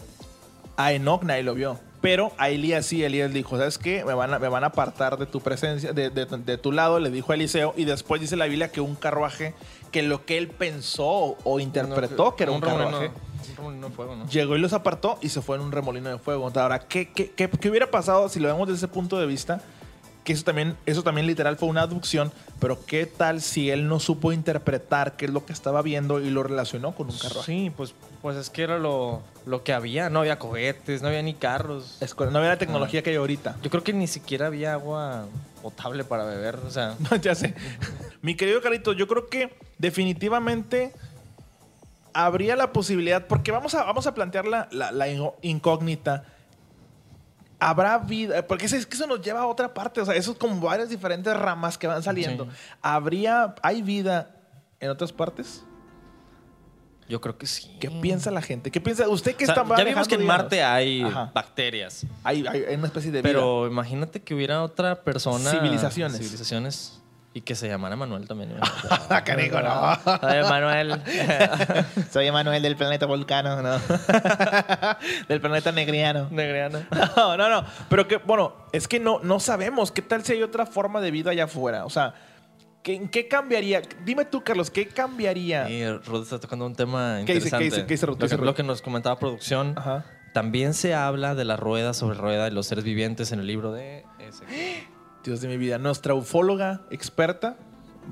A 0.78 0.92
Enoch 0.94 1.24
nadie 1.24 1.44
lo 1.44 1.54
vio. 1.54 1.80
Pero 2.02 2.34
a 2.38 2.50
Elías 2.50 2.86
sí, 2.86 3.02
Elías 3.04 3.32
dijo, 3.32 3.58
¿sabes 3.58 3.78
qué? 3.78 4.04
Me 4.04 4.14
van 4.14 4.34
a, 4.34 4.40
me 4.40 4.50
van 4.50 4.64
a 4.66 4.68
apartar 4.68 5.18
de 5.18 5.26
tu 5.26 5.40
presencia, 5.40 5.94
de, 5.94 6.10
de- 6.10 6.26
de 6.26 6.58
tu 6.58 6.72
lado, 6.74 7.00
le 7.00 7.10
dijo 7.10 7.32
a 7.32 7.36
Eliseo. 7.36 7.74
Y 7.78 7.86
después 7.86 8.20
dice 8.20 8.36
la 8.36 8.46
Biblia 8.46 8.72
que 8.72 8.82
un 8.82 8.96
carruaje, 8.96 9.54
que 9.92 10.04
lo 10.04 10.26
que 10.26 10.38
él 10.38 10.50
pensó 10.50 11.38
o 11.44 11.60
interpretó 11.62 12.36
que 12.36 12.44
era 12.44 12.52
un, 12.52 12.62
remolino- 12.62 12.92
carruaje, 12.92 13.12
Un 13.52 13.56
remolino 13.56 13.88
de 13.90 13.96
fuego, 13.96 14.16
¿no? 14.18 14.28
llegó 14.28 14.56
y 14.58 14.60
los 14.60 14.74
apartó 14.74 15.18
y 15.22 15.30
se 15.30 15.42
fue 15.42 15.56
en 15.56 15.62
un 15.62 15.72
remolino 15.72 16.10
de 16.10 16.18
fuego. 16.18 16.52
Ahora, 16.54 16.80
¿qué, 16.80 17.10
qué, 17.14 17.32
qué- 17.32 17.48
qué 17.50 17.70
hubiera 17.70 17.90
pasado 17.90 18.28
si 18.28 18.42
lo 18.42 18.50
vemos 18.50 18.68
desde 18.68 18.80
ese 18.80 18.88
punto 18.90 19.18
de 19.18 19.26
vista? 19.26 19.62
Que 20.24 20.32
eso 20.34 20.44
también, 20.46 20.78
eso 20.86 21.04
también 21.04 21.28
literal 21.28 21.58
fue 21.58 21.68
una 21.68 21.82
abducción, 21.82 22.32
pero 22.60 22.86
¿qué 22.86 23.06
tal 23.06 23.42
si 23.42 23.70
él 23.70 23.88
no 23.90 24.00
supo 24.00 24.32
interpretar 24.32 25.18
qué 25.18 25.26
es 25.26 25.32
lo 25.32 25.46
que 25.46 25.52
estaba 25.52 25.82
viendo 25.82 26.22
y 26.22 26.30
lo 26.30 26.44
relacionó 26.44 26.96
con 26.96 27.10
un 27.10 27.18
carruaje? 27.18 27.46
Sí, 27.52 27.72
pues, 27.76 27.94
pues 28.22 28.38
es 28.38 28.50
que 28.50 28.64
era 28.64 28.80
lo, 28.80 29.22
lo 29.46 29.64
que 29.64 29.74
había. 29.74 30.10
No 30.10 30.20
había 30.22 30.40
cohetes, 30.40 31.02
no 31.02 31.10
había 31.10 31.22
ni 31.22 31.34
carros. 31.34 31.98
Es 32.00 32.18
no 32.18 32.26
había 32.38 32.52
la 32.52 32.58
tecnología 32.58 33.04
que 33.04 33.10
hay 33.10 33.18
ahorita. 33.18 33.58
Yo 33.62 33.70
creo 33.70 33.84
que 33.84 33.92
ni 33.92 34.08
siquiera 34.08 34.48
había 34.48 34.72
agua 34.74 35.26
potable 35.62 36.06
para 36.06 36.24
beber. 36.24 36.56
O 36.66 36.72
sea, 36.72 36.96
No, 37.12 37.16
ya 37.22 37.36
sé. 37.36 37.54
Mi 38.22 38.36
querido 38.36 38.62
Carito, 38.62 38.94
yo 38.94 39.08
creo 39.10 39.28
que 39.28 39.54
definitivamente 39.78 40.94
habría 42.14 42.56
la 42.56 42.72
posibilidad, 42.72 43.26
porque 43.28 43.52
vamos 43.52 43.74
a, 43.76 43.84
vamos 43.84 44.08
a 44.08 44.14
plantear 44.14 44.46
la, 44.46 44.68
la- 44.72 44.92
la 44.92 45.08
incógnita. 45.42 46.26
Habrá 47.70 47.98
vida, 48.00 48.46
porque 48.48 48.66
es, 48.66 48.74
es 48.74 48.86
que 48.86 48.96
eso 48.96 49.08
nos 49.08 49.22
lleva 49.22 49.42
a 49.42 49.46
otra 49.48 49.74
parte, 49.74 50.02
o 50.02 50.06
sea, 50.06 50.16
eso 50.16 50.32
es 50.32 50.38
como 50.38 50.60
varias 50.60 50.90
diferentes 50.90 51.36
ramas 51.36 51.78
que 51.78 51.88
van 51.88 52.04
saliendo. 52.04 52.46
Sí. 52.46 52.52
¿Habría, 52.82 53.56
hay 53.62 53.82
vida 53.82 54.36
en 54.80 54.90
otras 54.90 55.12
partes? 55.14 55.64
yo 57.10 57.20
creo 57.22 57.38
que 57.38 57.46
sí. 57.46 57.78
¿Qué 57.80 57.92
piensa 57.92 58.32
la 58.32 58.42
gente? 58.42 58.72
¿Qué 58.72 58.80
piensa? 58.82 59.08
¿Usted 59.08 59.36
que 59.36 59.44
O 59.44 59.48
sea, 59.48 59.62
está 59.62 59.78
ya 59.78 59.84
vimos 59.84 60.08
que 60.08 60.16
en 60.16 60.26
Marte 60.26 60.64
hay 60.64 61.02
Ajá. 61.04 61.32
bacterias. 61.36 62.06
Hay, 62.24 62.48
hay- 62.48 62.64
hay 62.64 62.76
una 62.76 62.88
especie 62.88 63.12
de 63.12 63.22
vida. 63.22 63.30
Pero 63.30 63.68
imagínate 63.68 64.22
que 64.24 64.34
hubiera 64.34 64.64
otra 64.64 65.04
persona. 65.04 65.52
Civilizaciones. 65.52 66.18
Civilizaciones. 66.18 67.03
Y 67.36 67.42
que 67.42 67.56
se 67.56 67.68
llamara 67.68 67.96
Manuel 67.96 68.28
también. 68.28 68.54
Canijo, 69.26 69.60
no. 69.60 69.98
Ay, 70.22 70.44
Manuel. 70.50 71.02
Soy 72.12 72.28
Emanuel 72.28 72.62
del 72.62 72.76
planeta 72.76 73.08
Volcano, 73.08 73.60
¿no? 73.62 73.80
del 75.28 75.42
planeta 75.42 75.72
Negriano. 75.72 76.28
Negreana. 76.30 76.88
No, 77.18 77.36
no, 77.36 77.50
no. 77.50 77.66
Pero 77.90 78.08
que, 78.08 78.18
bueno, 78.18 78.54
es 78.72 78.88
que 78.88 79.00
no, 79.00 79.20
no 79.24 79.40
sabemos. 79.40 79.92
¿Qué 79.92 80.04
tal 80.04 80.24
si 80.24 80.34
hay 80.34 80.44
otra 80.44 80.68
forma 80.68 81.02
de 81.02 81.10
vida 81.10 81.32
allá 81.32 81.46
afuera? 81.46 81.86
O 81.86 81.90
sea, 81.90 82.14
¿qué, 82.84 82.94
¿en 82.94 83.10
qué 83.10 83.28
cambiaría? 83.28 83.82
Dime 84.06 84.26
tú, 84.26 84.44
Carlos, 84.44 84.70
¿qué 84.70 84.88
cambiaría? 84.88 85.68
Y 85.72 85.90
Ruth 85.90 86.24
está 86.24 86.40
tocando 86.40 86.68
un 86.68 86.76
tema 86.76 87.22
¿Qué 87.26 87.34
dice? 87.34 87.48
interesante. 87.48 87.58
¿Qué 87.58 87.64
dice? 87.66 87.86
¿Qué 87.88 87.94
dice 87.96 88.06
Ruth? 88.06 88.18
¿Qué 88.18 88.24
Lo 88.26 88.30
que, 88.30 88.36
dice 88.36 88.46
lo 88.46 88.56
que 88.56 88.64
nos 88.64 88.82
comentaba 88.84 89.18
producción. 89.18 89.74
Ajá. 89.76 90.06
También 90.34 90.76
se 90.76 90.94
habla 90.94 91.34
de 91.34 91.46
la 91.46 91.58
rueda 91.58 91.94
sobre 91.94 92.18
rueda 92.18 92.46
de 92.46 92.52
los 92.52 92.68
seres 92.68 92.84
vivientes 92.84 93.32
en 93.32 93.40
el 93.40 93.48
libro 93.48 93.72
de 93.72 94.06
ese. 94.20 94.46
Dios 95.24 95.42
de 95.42 95.48
mi 95.48 95.58
vida. 95.58 95.78
Nuestra 95.78 96.14
ufóloga 96.14 96.82
experta 96.92 97.58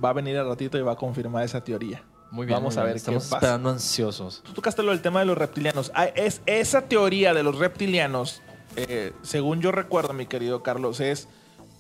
va 0.04 0.10
a 0.10 0.14
venir 0.14 0.38
al 0.38 0.48
ratito 0.48 0.78
y 0.78 0.82
va 0.82 0.94
a 0.94 0.96
confirmar 0.96 1.44
esa 1.44 1.64
teoría. 1.64 2.04
Muy 2.32 2.46
bien. 2.46 2.58
Vamos 2.58 2.76
muy 2.76 2.84
a 2.84 2.86
ver 2.86 2.96
Estamos 2.96 3.24
qué 3.26 3.30
pasa. 3.30 3.46
esperando 3.46 3.70
ansiosos. 3.70 4.42
Tú 4.44 4.54
tocaste 4.54 4.84
lo 4.84 4.92
del 4.92 5.02
tema 5.02 5.20
de 5.20 5.26
los 5.26 5.38
reptilianos. 5.38 5.92
Ah, 5.94 6.06
es, 6.06 6.42
esa 6.46 6.84
teoría 6.84 7.34
de 7.34 7.44
los 7.44 7.58
reptilianos, 7.58 8.42
eh, 8.78 9.12
según 9.22 9.62
yo 9.62 9.72
recuerdo, 9.72 10.14
mi 10.14 10.26
querido 10.26 10.64
Carlos, 10.64 11.02
es 11.02 11.28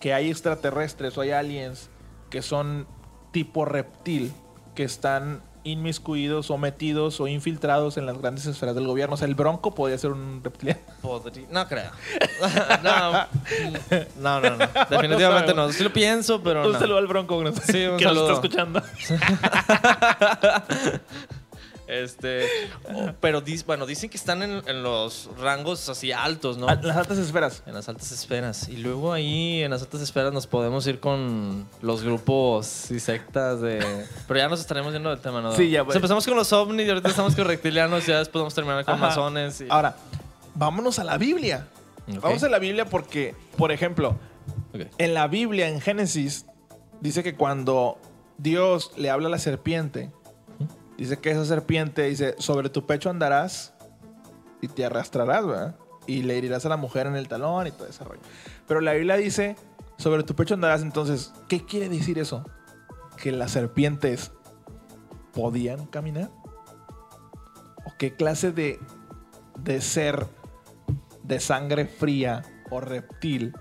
que 0.01 0.13
hay 0.13 0.29
extraterrestres 0.29 1.17
o 1.17 1.21
hay 1.21 1.31
aliens 1.31 1.89
que 2.29 2.41
son 2.41 2.85
tipo 3.31 3.63
reptil, 3.63 4.33
que 4.75 4.83
están 4.83 5.41
inmiscuidos 5.63 6.49
o 6.51 6.57
metidos 6.57 7.19
o 7.19 7.27
infiltrados 7.27 7.97
en 7.97 8.05
las 8.05 8.17
grandes 8.17 8.45
esferas 8.45 8.75
del 8.75 8.87
gobierno. 8.87 9.15
O 9.15 9.17
sea, 9.17 9.27
el 9.27 9.35
bronco 9.35 9.73
podría 9.75 9.97
ser 9.97 10.11
un 10.11 10.41
reptiliano. 10.43 10.79
Podría- 11.01 11.47
No 11.51 11.67
creo. 11.67 11.91
no, 12.83 13.11
no, 14.19 14.39
no, 14.41 14.55
no. 14.57 14.67
Definitivamente 14.89 15.53
no. 15.53 15.71
Sí 15.71 15.83
lo 15.83 15.93
pienso, 15.93 16.41
pero 16.41 16.65
un 16.65 16.73
no. 16.73 16.79
saludo 16.79 16.97
al 16.97 17.07
bronco 17.07 17.41
Sí, 17.65 17.85
un 17.85 17.97
que 17.97 18.05
nos 18.05 18.15
saludo. 18.15 18.33
está 18.33 18.47
escuchando. 18.47 18.81
Este, 21.91 22.45
oh, 22.93 23.11
pero 23.19 23.43
dis- 23.43 23.65
bueno, 23.65 23.85
dicen 23.85 24.09
que 24.09 24.15
están 24.15 24.41
en, 24.43 24.61
en 24.65 24.81
los 24.81 25.29
rangos 25.37 25.89
así 25.89 26.13
altos, 26.13 26.57
¿no? 26.57 26.69
Ah, 26.69 26.79
Las 26.81 26.95
altas 26.95 27.17
esferas. 27.17 27.63
En 27.65 27.73
las 27.73 27.89
altas 27.89 28.11
esferas. 28.13 28.69
Y 28.69 28.77
luego 28.77 29.11
ahí 29.11 29.61
en 29.61 29.71
las 29.71 29.81
altas 29.81 29.99
esferas 29.99 30.31
nos 30.31 30.47
podemos 30.47 30.87
ir 30.87 31.01
con 31.01 31.67
los 31.81 32.01
grupos 32.03 32.89
y 32.91 32.99
sectas 33.01 33.59
de. 33.59 34.05
Pero 34.25 34.39
ya 34.39 34.47
nos 34.47 34.61
estaremos 34.61 34.93
yendo 34.93 35.09
del 35.09 35.19
tema, 35.19 35.41
¿no? 35.41 35.51
Sí, 35.53 35.69
ya, 35.69 35.81
O 35.81 35.83
sea, 35.83 35.85
pues. 35.87 35.95
empezamos 35.97 36.25
con 36.25 36.37
los 36.37 36.53
ovnis 36.53 36.87
y 36.87 36.89
ahorita 36.89 37.09
estamos 37.09 37.35
con 37.35 37.45
reptilianos, 37.45 38.05
ya 38.05 38.19
después 38.19 38.39
vamos 38.41 38.53
a 38.53 38.55
terminar 38.55 38.85
con 38.85 38.93
Ajá. 38.95 39.07
masones. 39.07 39.59
Y... 39.59 39.65
Ahora, 39.69 39.97
vámonos 40.55 40.97
a 40.97 41.03
la 41.03 41.17
Biblia. 41.17 41.67
Vamos 42.21 42.41
a 42.43 42.47
la 42.49 42.59
Biblia 42.59 42.85
porque, 42.85 43.35
por 43.57 43.71
ejemplo. 43.73 44.17
En 44.97 45.13
la 45.13 45.27
Biblia, 45.27 45.67
en 45.67 45.81
Génesis, 45.81 46.45
dice 47.01 47.21
que 47.21 47.35
cuando 47.35 47.97
Dios 48.37 48.91
le 48.95 49.09
habla 49.09 49.27
a 49.27 49.31
la 49.31 49.39
serpiente, 49.39 50.09
dice 51.01 51.17
que 51.17 51.31
esa 51.31 51.45
serpiente 51.45 52.03
dice, 52.03 52.35
sobre 52.37 52.69
tu 52.69 52.85
pecho 52.85 53.09
andarás 53.09 53.73
y 54.61 54.67
te 54.67 54.85
arrastrarás, 54.85 55.47
¿verdad? 55.47 55.75
Y 56.05 56.21
le 56.21 56.37
herirás 56.37 56.63
a 56.67 56.69
la 56.69 56.77
mujer 56.77 57.07
en 57.07 57.15
el 57.15 57.27
talón 57.27 57.65
y 57.65 57.71
todo 57.71 57.87
ese 57.87 58.03
rollo. 58.03 58.21
Pero 58.67 58.81
la 58.81 58.93
Biblia 58.93 59.15
dice, 59.15 59.55
sobre 59.97 60.21
tu 60.21 60.35
pecho 60.35 60.53
andarás, 60.53 60.83
entonces, 60.83 61.33
¿qué 61.47 61.65
quiere 61.65 61.89
decir 61.89 62.19
eso? 62.19 62.45
Que 63.17 63.31
las 63.31 63.49
serpientes 63.49 64.31
podían 65.33 65.87
caminar. 65.87 66.29
¿O 67.83 67.93
qué 67.97 68.15
clase 68.15 68.51
de, 68.51 68.79
de 69.57 69.81
ser 69.81 70.27
de 71.23 71.39
sangre 71.39 71.85
fría 71.85 72.43
o 72.69 72.79
reptil 72.79 73.55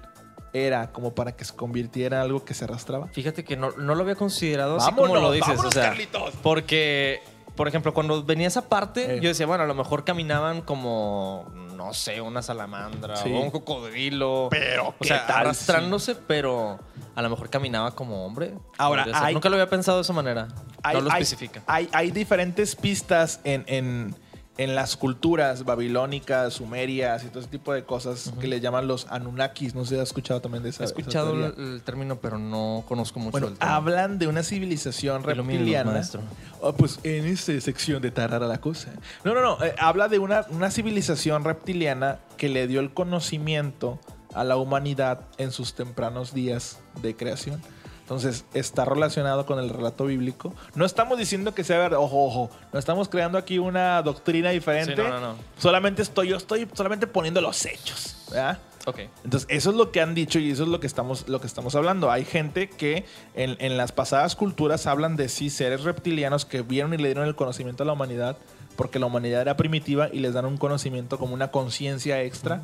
era 0.53 0.93
como 0.93 1.15
para 1.15 1.37
que 1.37 1.45
se 1.45 1.55
convirtiera 1.55 2.19
en 2.19 2.23
algo 2.25 2.45
que 2.45 2.55
se 2.55 2.65
arrastraba? 2.65 3.09
Fíjate 3.09 3.45
que 3.45 3.57
no, 3.57 3.71
no 3.73 3.95
lo 3.95 4.03
había 4.03 4.17
considerado 4.17 4.77
así 4.77 4.93
como 4.93 5.15
lo 5.15 5.33
dices. 5.33 5.49
vámonos, 5.49 5.71
o 5.71 5.73
sea, 5.73 5.91
Carlitos. 5.91 6.35
porque, 6.43 7.21
por 7.61 7.69
ejemplo, 7.69 7.93
cuando 7.93 8.25
venía 8.25 8.49
esa 8.49 8.71
parte, 8.71 9.17
Eh. 9.17 9.21
yo 9.21 9.29
decía, 9.29 9.45
bueno, 9.45 9.65
a 9.65 9.67
lo 9.67 9.75
mejor 9.75 10.03
caminaban 10.03 10.63
como, 10.63 11.45
no 11.77 11.93
sé, 11.93 12.23
una 12.23 12.41
salamandra 12.41 13.17
Sí. 13.17 13.31
o 13.31 13.39
un 13.39 13.51
cocodrilo. 13.51 14.49
Pero, 14.51 14.89
o 14.89 14.95
¿qué 14.99 15.09
sea, 15.09 15.27
tal 15.27 15.41
arrastrándose, 15.41 16.15
pero 16.15 16.79
a 17.15 17.21
lo 17.21 17.29
mejor 17.29 17.51
caminaba 17.51 17.91
como 17.95 18.25
hombre. 18.25 18.55
Ahora, 18.79 19.05
hay- 19.13 19.35
Nunca 19.35 19.51
lo 19.51 19.57
había 19.57 19.69
pensado 19.69 19.99
de 19.99 20.03
esa 20.05 20.15
manera. 20.15 20.49
Hay, 20.83 20.97
no 20.97 21.03
lo 21.03 21.11
especifica. 21.11 21.61
Hay, 21.67 21.87
hay 21.93 22.11
diferentes 22.13 22.75
pistas 22.77 23.41
en, 23.45 23.65
en- 23.67 24.17
en 24.61 24.75
las 24.75 24.97
culturas 24.99 25.65
babilónicas, 25.65 26.53
sumerias 26.53 27.25
y 27.25 27.29
todo 27.29 27.41
ese 27.41 27.49
tipo 27.49 27.73
de 27.73 27.85
cosas 27.85 28.33
que 28.41 28.47
le 28.47 28.61
llaman 28.61 28.87
los 28.87 29.07
Anunnakis. 29.11 29.75
No 29.75 29.85
sé 29.87 29.95
si 29.95 30.01
has 30.01 30.09
escuchado 30.09 30.41
también 30.43 30.63
de 30.63 30.69
esa 30.69 30.83
He 30.83 30.87
esa 30.87 30.95
escuchado 30.99 31.33
teoría. 31.33 31.55
el, 31.57 31.75
el 31.75 31.83
término, 31.83 32.17
pero 32.21 32.39
no 32.39 32.85
conozco 32.87 33.19
mucho 33.21 33.33
Bueno, 33.33 33.47
del 33.49 33.59
tema. 33.59 33.75
hablan 33.75 34.19
de 34.19 34.27
una 34.27 34.43
civilización 34.43 35.23
reptiliana. 35.23 35.93
maestro. 35.93 36.21
Oh, 36.61 36.75
pues 36.75 37.01
en 37.05 37.25
esta 37.25 37.59
sección 37.61 38.03
de 38.03 38.11
Tarara 38.11 38.47
la 38.47 38.61
cosa. 38.61 38.91
No, 39.25 39.33
no, 39.33 39.41
no. 39.41 39.65
eh, 39.65 39.75
habla 39.79 40.09
de 40.09 40.19
una, 40.19 40.45
una 40.51 40.71
civilización 40.71 41.43
reptiliana 41.45 42.19
que 42.37 42.51
le 42.51 42.67
dio 42.67 42.81
el 42.81 42.93
conocimiento 42.93 43.99
a 44.35 44.45
la 44.45 44.57
humanidad 44.59 45.23
en 45.39 45.53
sus 45.53 45.75
tempranos 45.75 46.35
días 46.35 46.79
de 47.01 47.17
creación. 47.17 47.63
Entonces, 48.11 48.45
está 48.55 48.85
relacionado 48.85 49.47
con 49.47 49.61
el 49.61 49.69
relato 49.71 50.07
bíblico. 50.07 50.53
No 50.75 50.85
estamos 50.85 51.17
diciendo 51.17 51.55
que 51.55 51.63
sea 51.63 51.79
verdad. 51.79 52.01
Ojo, 52.01 52.27
ojo. 52.27 52.51
No 52.73 52.81
estamos 52.81 53.09
creando 53.09 53.39
aquí 53.39 53.61
una 53.61 54.03
doctrina 54.03 54.51
diferente. 54.51 54.97
Sí, 54.97 55.01
no, 55.01 55.09
no, 55.09 55.21
no. 55.21 55.35
Solamente 55.57 56.03
estoy, 56.03 56.31
yo 56.31 56.37
estoy 56.37 56.67
solamente 56.75 57.07
poniendo 57.07 57.41
los 57.41 57.65
hechos. 57.65 58.17
¿verdad? 58.29 58.59
Ok. 58.87 58.99
Entonces, 59.23 59.47
eso 59.49 59.71
es 59.71 59.77
lo 59.77 59.93
que 59.93 60.01
han 60.01 60.17
dicho 60.17 60.41
y 60.41 60.51
eso 60.51 60.65
es 60.65 60.69
lo 60.69 60.81
que 60.81 60.89
estamos, 60.89 61.29
lo 61.29 61.41
que 61.41 61.47
estamos 61.47 61.77
hablando. 61.77 62.11
Hay 62.11 62.25
gente 62.25 62.69
que 62.69 63.05
en, 63.37 63.57
en 63.61 63.77
las 63.77 63.93
pasadas 63.93 64.35
culturas 64.35 64.89
hablan 64.89 65.15
de 65.15 65.29
sí 65.29 65.49
seres 65.49 65.85
reptilianos 65.85 66.45
que 66.45 66.63
vieron 66.63 66.93
y 66.93 66.97
le 66.97 67.07
dieron 67.07 67.29
el 67.29 67.37
conocimiento 67.37 67.85
a 67.85 67.87
la 67.87 67.93
humanidad 67.93 68.39
porque 68.75 68.99
la 68.99 69.07
humanidad 69.07 69.43
era 69.43 69.57
primitiva 69.57 70.09
y 70.13 70.19
les 70.19 70.35
dan 70.35 70.47
un 70.47 70.57
conocimiento 70.57 71.17
como 71.17 71.33
una 71.33 71.53
conciencia 71.53 72.23
extra 72.25 72.63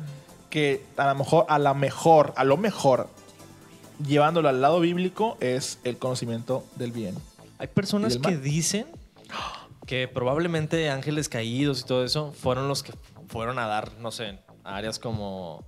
que 0.49 0.83
a 0.97 1.07
lo 1.07 1.15
mejor, 1.15 1.45
a 1.47 1.57
lo 1.57 1.73
mejor, 1.73 2.33
a 2.35 2.43
lo 2.43 2.57
mejor, 2.57 3.07
llevándolo 4.05 4.49
al 4.49 4.61
lado 4.61 4.79
bíblico 4.79 5.37
es 5.39 5.79
el 5.83 5.97
conocimiento 5.97 6.63
del 6.75 6.91
bien. 6.91 7.15
Hay 7.59 7.67
personas 7.67 8.15
¿Y 8.15 8.19
del 8.19 8.31
que 8.31 8.37
dicen 8.37 8.87
que 9.85 10.07
probablemente 10.07 10.89
ángeles 10.89 11.29
caídos 11.29 11.81
y 11.81 11.83
todo 11.85 12.03
eso 12.03 12.31
fueron 12.33 12.67
los 12.67 12.83
que 12.83 12.93
fueron 13.29 13.57
a 13.59 13.67
dar, 13.67 13.93
no 13.99 14.11
sé, 14.11 14.39
a 14.63 14.75
áreas 14.75 14.99
como 14.99 15.65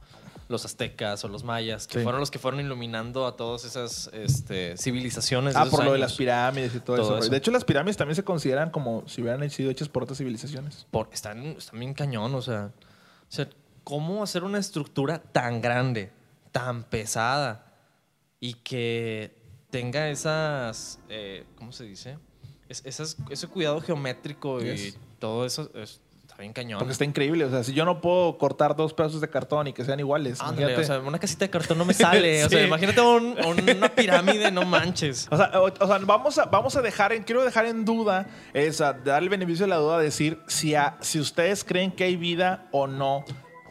los 0.49 0.65
aztecas 0.65 1.23
o 1.23 1.27
los 1.27 1.43
mayas, 1.43 1.85
que 1.87 1.99
Sí. 1.99 2.03
fueron 2.03 2.19
los 2.19 2.31
que 2.31 2.39
fueron 2.39 2.59
iluminando 2.59 3.27
a 3.27 3.35
todas 3.35 3.65
esas 3.65 4.09
este, 4.13 4.75
civilizaciones. 4.77 5.55
Ah, 5.55 5.61
esos 5.61 5.69
por 5.71 5.79
lo 5.85 5.91
de 5.91 5.97
años. 5.97 6.09
las 6.09 6.17
pirámides 6.17 6.73
y 6.73 6.79
todo, 6.79 6.95
Todo 6.97 7.05
eso. 7.11 7.17
eso. 7.19 7.29
De 7.29 7.37
hecho, 7.37 7.51
las 7.51 7.63
pirámides 7.63 7.97
también 7.97 8.15
se 8.15 8.23
consideran 8.23 8.71
como 8.71 9.03
si 9.07 9.21
hubieran 9.21 9.47
sido 9.51 9.69
hechas 9.69 9.89
por 9.89 10.03
otras 10.03 10.17
civilizaciones. 10.17 10.87
Por- 10.89 11.09
están, 11.13 11.45
están 11.57 11.79
bien 11.79 11.93
cañón, 11.93 12.33
o 12.33 12.41
sea, 12.41 12.71
o 12.73 13.31
sea, 13.31 13.47
¿cómo 13.83 14.23
hacer 14.23 14.43
una 14.43 14.57
estructura 14.57 15.19
tan 15.19 15.61
grande, 15.61 16.11
tan 16.51 16.83
pesada 16.83 17.68
y 18.39 18.53
que 18.55 19.35
tenga 19.69 20.09
esas, 20.09 20.99
eh, 21.09 21.45
¿cómo 21.55 21.71
se 21.71 21.83
dice? 21.85 22.17
Es- 22.67 22.81
esas, 22.85 23.17
ese 23.29 23.47
cuidado 23.47 23.81
geométrico 23.81 24.61
y 24.61 24.65
Yes. 24.75 24.97
todo 25.19 25.45
eso 25.45 25.69
es- 25.75 26.01
está 26.21 26.37
bien 26.37 26.53
cañón. 26.53 26.79
Porque 26.79 26.93
está 26.93 27.03
increíble. 27.05 27.43
O 27.45 27.49
sea, 27.49 27.63
si 27.63 27.73
yo 27.73 27.83
no 27.85 27.99
puedo 28.01 28.37
cortar 28.37 28.75
dos 28.75 28.93
pedazos 28.93 29.19
de 29.21 29.29
cartón 29.29 29.67
y 29.67 29.73
que 29.73 29.83
sean 29.83 29.99
iguales. 29.99 30.39
Ándale, 30.39 30.77
o 30.77 30.83
sea, 30.83 30.99
una 30.99 31.19
casita 31.19 31.45
de 31.45 31.49
cartón 31.49 31.77
no 31.77 31.85
me 31.85 31.93
sale. 32.33 32.45
O 32.45 32.49
sea, 32.49 32.59
Sí. 32.59 32.65
imagínate 32.65 33.01
un- 33.01 33.35
una 33.43 33.89
pirámide, 33.93 34.51
no 34.51 34.63
manches. 34.65 35.27
O 35.31 35.35
sea, 35.37 35.51
o- 35.59 35.65
o 35.83 35.87
sea, 35.87 35.97
vamos, 35.99 36.37
a, 36.37 36.45
vamos 36.45 36.75
a 36.75 36.81
dejar, 36.81 37.11
en, 37.13 37.23
quiero 37.23 37.43
dejar 37.43 37.65
en 37.65 37.83
duda, 37.85 38.27
esa, 38.53 38.93
dar 38.93 39.21
el 39.23 39.29
beneficio 39.29 39.65
de 39.65 39.69
la 39.71 39.77
duda, 39.77 39.99
decir 39.99 40.39
si, 40.47 40.75
a- 40.75 40.97
si 41.01 41.19
ustedes 41.19 41.63
creen 41.63 41.91
que 41.91 42.03
hay 42.05 42.15
vida 42.15 42.67
o 42.71 42.87
no 42.87 43.25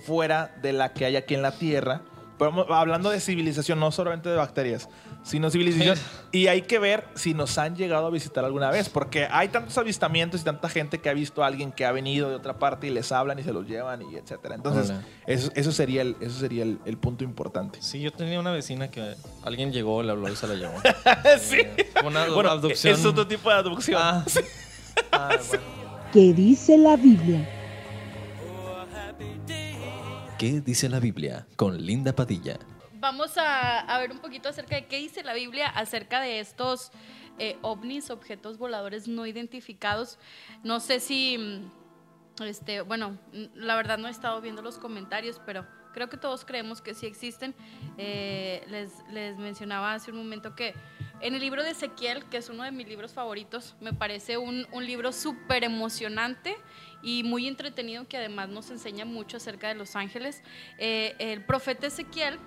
fuera 0.05 0.55
de 0.61 0.73
la 0.73 0.93
que 0.93 1.05
hay 1.07 1.17
aquí 1.17 1.35
en 1.35 1.43
la 1.43 1.53
Tierra. 1.53 2.03
Pero 2.39 2.73
hablando 2.75 3.11
de 3.11 3.21
civilización, 3.21 3.81
no 3.81 3.91
solamente 3.91 4.29
de 4.29 4.37
bacterias, 4.37 4.89
sino 5.25 5.51
civilización. 5.51 5.97
y 6.33 6.47
hay 6.47 6.63
que 6.63 6.79
ver 6.79 7.05
si 7.15 7.35
nos 7.35 7.59
han 7.59 7.75
llegado 7.77 8.07
a 8.07 8.11
visitar 8.11 8.45
alguna 8.45 8.71
vez, 8.71 8.89
porque 8.89 9.27
hay 9.31 9.49
tantos 9.49 9.77
avistamientos 9.77 10.41
y 10.41 10.45
tanta 10.45 10.69
gente 10.69 10.99
que 11.01 11.09
ha 11.11 11.15
visto 11.15 11.43
a 11.43 11.47
alguien 11.49 11.73
que 11.73 11.85
ha 11.85 11.93
venido 11.93 12.29
de 12.31 12.37
otra 12.37 12.59
parte 12.59 12.87
y 12.87 12.91
les 12.91 13.11
hablan 13.13 13.39
y 13.39 13.43
se 13.43 13.53
los 13.53 13.67
llevan 13.67 14.03
y 14.03 14.15
etcétera. 14.17 14.55
Entonces, 14.55 14.93
eso, 15.27 15.51
eso 15.55 15.73
sería, 15.73 16.03
el, 16.03 16.17
eso 16.21 16.39
sería 16.39 16.63
el, 16.63 16.79
el 16.85 16.97
punto 16.97 17.25
importante. 17.25 17.81
Sí, 17.83 18.01
yo 18.01 18.13
tenía 18.13 18.39
una 18.39 18.53
vecina 18.53 18.89
que 18.91 19.15
alguien 19.43 19.73
llegó, 19.73 20.03
le 20.03 20.13
habló 20.13 20.29
y 20.33 20.37
se 20.37 20.47
la 20.47 20.55
llevó. 20.55 20.75
sí. 21.41 21.57
Eh, 21.59 21.93
Una 22.07 22.27
Bueno, 22.29 22.51
abducción. 22.51 22.95
es 22.95 23.05
otro 23.05 23.27
tipo 23.27 23.49
de 23.51 23.57
abducción. 23.57 24.01
Ah, 24.01 24.25
ah, 25.13 25.37
bueno. 25.49 25.65
¿Qué 26.13 26.33
dice 26.33 26.79
la 26.79 26.97
Biblia? 26.97 27.49
¿Qué 30.39 30.61
dice 30.61 30.89
la 30.89 31.01
Biblia 31.01 31.49
con 31.57 31.85
Linda 31.85 32.15
Padilla? 32.15 32.61
Vamos 33.01 33.37
a, 33.37 33.81
a 33.81 33.99
ver 33.99 34.13
un 34.13 34.21
poquito 34.21 34.49
acerca 34.49 34.77
de 34.77 34.87
qué 34.87 34.99
dice 34.99 35.25
la 35.25 35.35
Biblia 35.35 35.67
acerca 35.67 36.21
de 36.21 36.39
estos 36.39 36.93
eh, 37.41 37.59
ovnis, 37.61 38.09
objetos 38.11 38.57
voladores 38.57 39.09
no 39.09 39.27
identificados. 39.27 40.17
No 40.63 40.79
sé 40.79 41.01
si, 41.01 41.37
mm, 41.39 42.45
este, 42.45 42.83
bueno, 42.83 43.19
mm, 43.33 43.47
la 43.57 43.75
verdad 43.75 43.99
no 43.99 44.07
he 44.07 44.13
estado 44.13 44.41
viendo 44.41 44.63
los 44.63 44.79
comentarios, 44.79 45.41
pero 45.45 45.67
creo 45.93 46.09
que 46.09 46.17
todos 46.17 46.45
creemos 46.45 46.81
que 46.81 46.95
sí 46.95 47.07
existen. 47.07 47.53
Eh, 47.97 48.65
les, 48.69 48.93
les 49.11 49.37
mencionaba 49.39 49.95
hace 49.95 50.13
un 50.13 50.19
momento 50.19 50.55
que 50.55 50.73
en 51.21 51.35
el 51.35 51.41
libro 51.41 51.65
de 51.65 51.71
Ezequiel, 51.71 52.25
que 52.27 52.37
es 52.37 52.49
uno 52.49 52.63
de 52.63 52.71
mis 52.71 52.87
libros 52.87 53.13
favoritos, 53.13 53.75
me 53.81 53.93
parece 53.93 54.39
un, 54.39 54.69
un 54.71 54.87
libro 54.87 55.11
súper 55.11 55.65
emocionante 55.65 56.57
y 57.03 57.23
muy 57.23 57.47
entretenido 57.47 58.07
que 58.09 58.17
además 58.17 58.49
nos 58.49 58.71
enseña 58.71 59.05
mucho 59.05 59.37
acerca 59.37 59.69
de 59.69 59.75
los 59.75 59.97
ángeles. 59.97 60.43
Eh, 60.79 61.15
el 61.19 61.45
profeta 61.45 61.87
Ezequiel 61.87 62.39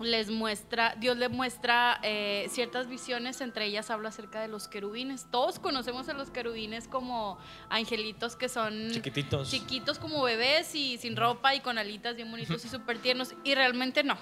les 0.00 0.28
muestra, 0.30 0.96
Dios 0.98 1.16
le 1.16 1.28
muestra 1.28 2.00
eh, 2.02 2.46
ciertas 2.50 2.88
visiones, 2.88 3.40
entre 3.40 3.66
ellas 3.66 3.90
habla 3.90 4.08
acerca 4.08 4.40
de 4.40 4.48
los 4.48 4.66
querubines. 4.66 5.26
Todos 5.30 5.58
conocemos 5.58 6.08
a 6.08 6.14
los 6.14 6.30
querubines 6.30 6.88
como 6.88 7.38
angelitos 7.70 8.34
que 8.34 8.48
son 8.48 8.90
Chiquititos. 8.90 9.50
chiquitos 9.50 9.98
como 9.98 10.22
bebés 10.22 10.74
y 10.74 10.98
sin 10.98 11.16
ropa 11.16 11.54
y 11.54 11.60
con 11.60 11.78
alitas 11.78 12.16
bien 12.16 12.30
bonitos 12.30 12.64
y 12.64 12.68
súper 12.68 12.98
tiernos, 12.98 13.34
y 13.44 13.54
realmente 13.54 14.02
no. 14.02 14.16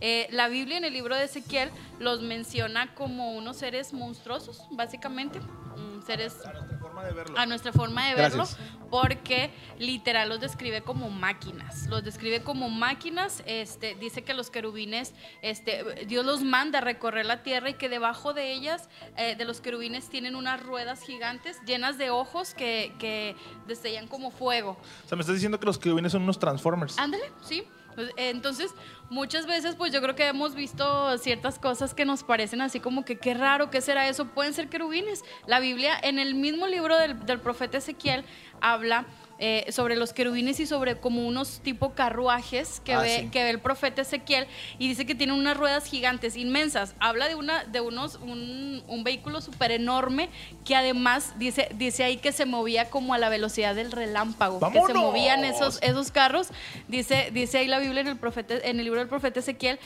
Eh, 0.00 0.26
la 0.30 0.48
Biblia 0.48 0.76
en 0.76 0.84
el 0.84 0.92
libro 0.92 1.16
de 1.16 1.24
Ezequiel 1.24 1.70
los 1.98 2.20
menciona 2.20 2.94
como 2.94 3.34
unos 3.34 3.56
seres 3.56 3.92
monstruosos, 3.92 4.66
básicamente, 4.72 5.40
mm, 5.40 6.02
seres 6.04 6.36
forma 6.94 7.08
de 7.08 7.12
verlo. 7.14 7.38
a 7.38 7.46
nuestra 7.46 7.72
forma 7.72 8.08
de 8.08 8.14
verlo, 8.14 8.44
porque 8.90 9.50
literal 9.78 10.28
los 10.28 10.40
describe 10.40 10.82
como 10.82 11.10
máquinas. 11.10 11.86
Los 11.88 12.04
describe 12.04 12.42
como 12.42 12.70
máquinas. 12.70 13.42
Este, 13.46 13.94
dice 13.96 14.22
que 14.22 14.34
los 14.34 14.50
querubines, 14.50 15.14
este, 15.42 16.06
Dios 16.06 16.24
los 16.24 16.42
manda 16.42 16.78
a 16.78 16.82
recorrer 16.82 17.26
la 17.26 17.42
tierra 17.42 17.70
y 17.70 17.74
que 17.74 17.88
debajo 17.88 18.32
de 18.32 18.52
ellas, 18.52 18.88
eh, 19.16 19.34
de 19.36 19.44
los 19.44 19.60
querubines, 19.60 20.08
tienen 20.08 20.36
unas 20.36 20.62
ruedas 20.62 21.02
gigantes 21.02 21.60
llenas 21.66 21.98
de 21.98 22.10
ojos 22.10 22.54
que, 22.54 22.94
que 22.98 23.36
destellan 23.66 24.06
como 24.06 24.30
fuego. 24.30 24.78
O 25.04 25.08
sea, 25.08 25.16
me 25.16 25.22
estás 25.22 25.34
diciendo 25.34 25.58
que 25.58 25.66
los 25.66 25.78
querubines 25.78 26.12
son 26.12 26.22
unos 26.22 26.38
Transformers. 26.38 26.98
Ándale, 26.98 27.24
sí. 27.42 27.64
Pues, 27.94 28.10
Entonces, 28.16 28.74
muchas 29.10 29.46
veces, 29.46 29.76
pues 29.76 29.92
yo 29.92 30.00
creo 30.00 30.14
que 30.14 30.26
hemos 30.26 30.54
visto 30.54 31.16
ciertas 31.18 31.58
cosas 31.58 31.94
que 31.94 32.04
nos 32.04 32.24
parecen 32.24 32.60
así 32.60 32.80
como 32.80 33.04
que 33.04 33.18
qué 33.18 33.34
raro, 33.34 33.70
¿qué 33.70 33.80
será 33.80 34.08
eso? 34.08 34.26
Pueden 34.26 34.52
ser 34.54 34.68
querubines. 34.68 35.22
La 35.46 35.60
Biblia, 35.60 35.98
en 36.02 36.18
el 36.18 36.34
mismo 36.34 36.66
libro 36.66 36.96
del, 36.96 37.24
del 37.26 37.40
profeta 37.40 37.78
Ezequiel, 37.78 38.24
habla 38.60 39.06
eh, 39.38 39.66
sobre 39.70 39.96
los 39.96 40.12
querubines 40.12 40.60
y 40.60 40.66
sobre 40.66 40.96
como 40.98 41.26
unos 41.26 41.60
tipo 41.60 41.92
carruajes 41.94 42.80
que, 42.84 42.94
Ah, 42.94 43.00
ve, 43.00 43.18
sí. 43.22 43.28
que 43.30 43.42
ve 43.42 43.50
el 43.50 43.58
profeta 43.60 44.02
Ezequiel 44.02 44.46
y 44.78 44.88
dice 44.88 45.06
que 45.06 45.14
tienen 45.14 45.34
unas 45.36 45.56
ruedas 45.56 45.86
gigantes, 45.86 46.36
inmensas. 46.36 46.94
Habla 47.00 47.28
de, 47.28 47.34
una, 47.34 47.64
de 47.64 47.80
unos, 47.80 48.16
un, 48.16 48.82
un 48.86 49.04
vehículo 49.04 49.40
súper 49.40 49.72
enorme 49.72 50.28
que 50.64 50.76
además 50.76 51.34
dice, 51.38 51.68
dice 51.74 52.04
ahí 52.04 52.16
que 52.18 52.32
se 52.32 52.46
movía 52.46 52.90
como 52.90 53.12
a 53.14 53.18
la 53.18 53.28
velocidad 53.28 53.74
del 53.74 53.90
relámpago, 53.92 54.60
que 54.70 54.80
se 54.86 54.94
movían 54.94 55.44
esos, 55.44 55.78
esos 55.82 56.10
carros, 56.10 56.48
dice, 56.88 57.30
dice 57.32 57.58
ahí 57.58 57.66
la 57.66 57.78
Biblia 57.80 58.02
en 58.02 58.08
el, 58.08 58.16
profeta, 58.16 58.54
en 58.54 58.78
el 58.78 58.84
libro 58.84 59.00
del 59.00 59.08
profeta 59.08 59.40
Ezequiel. 59.40 59.78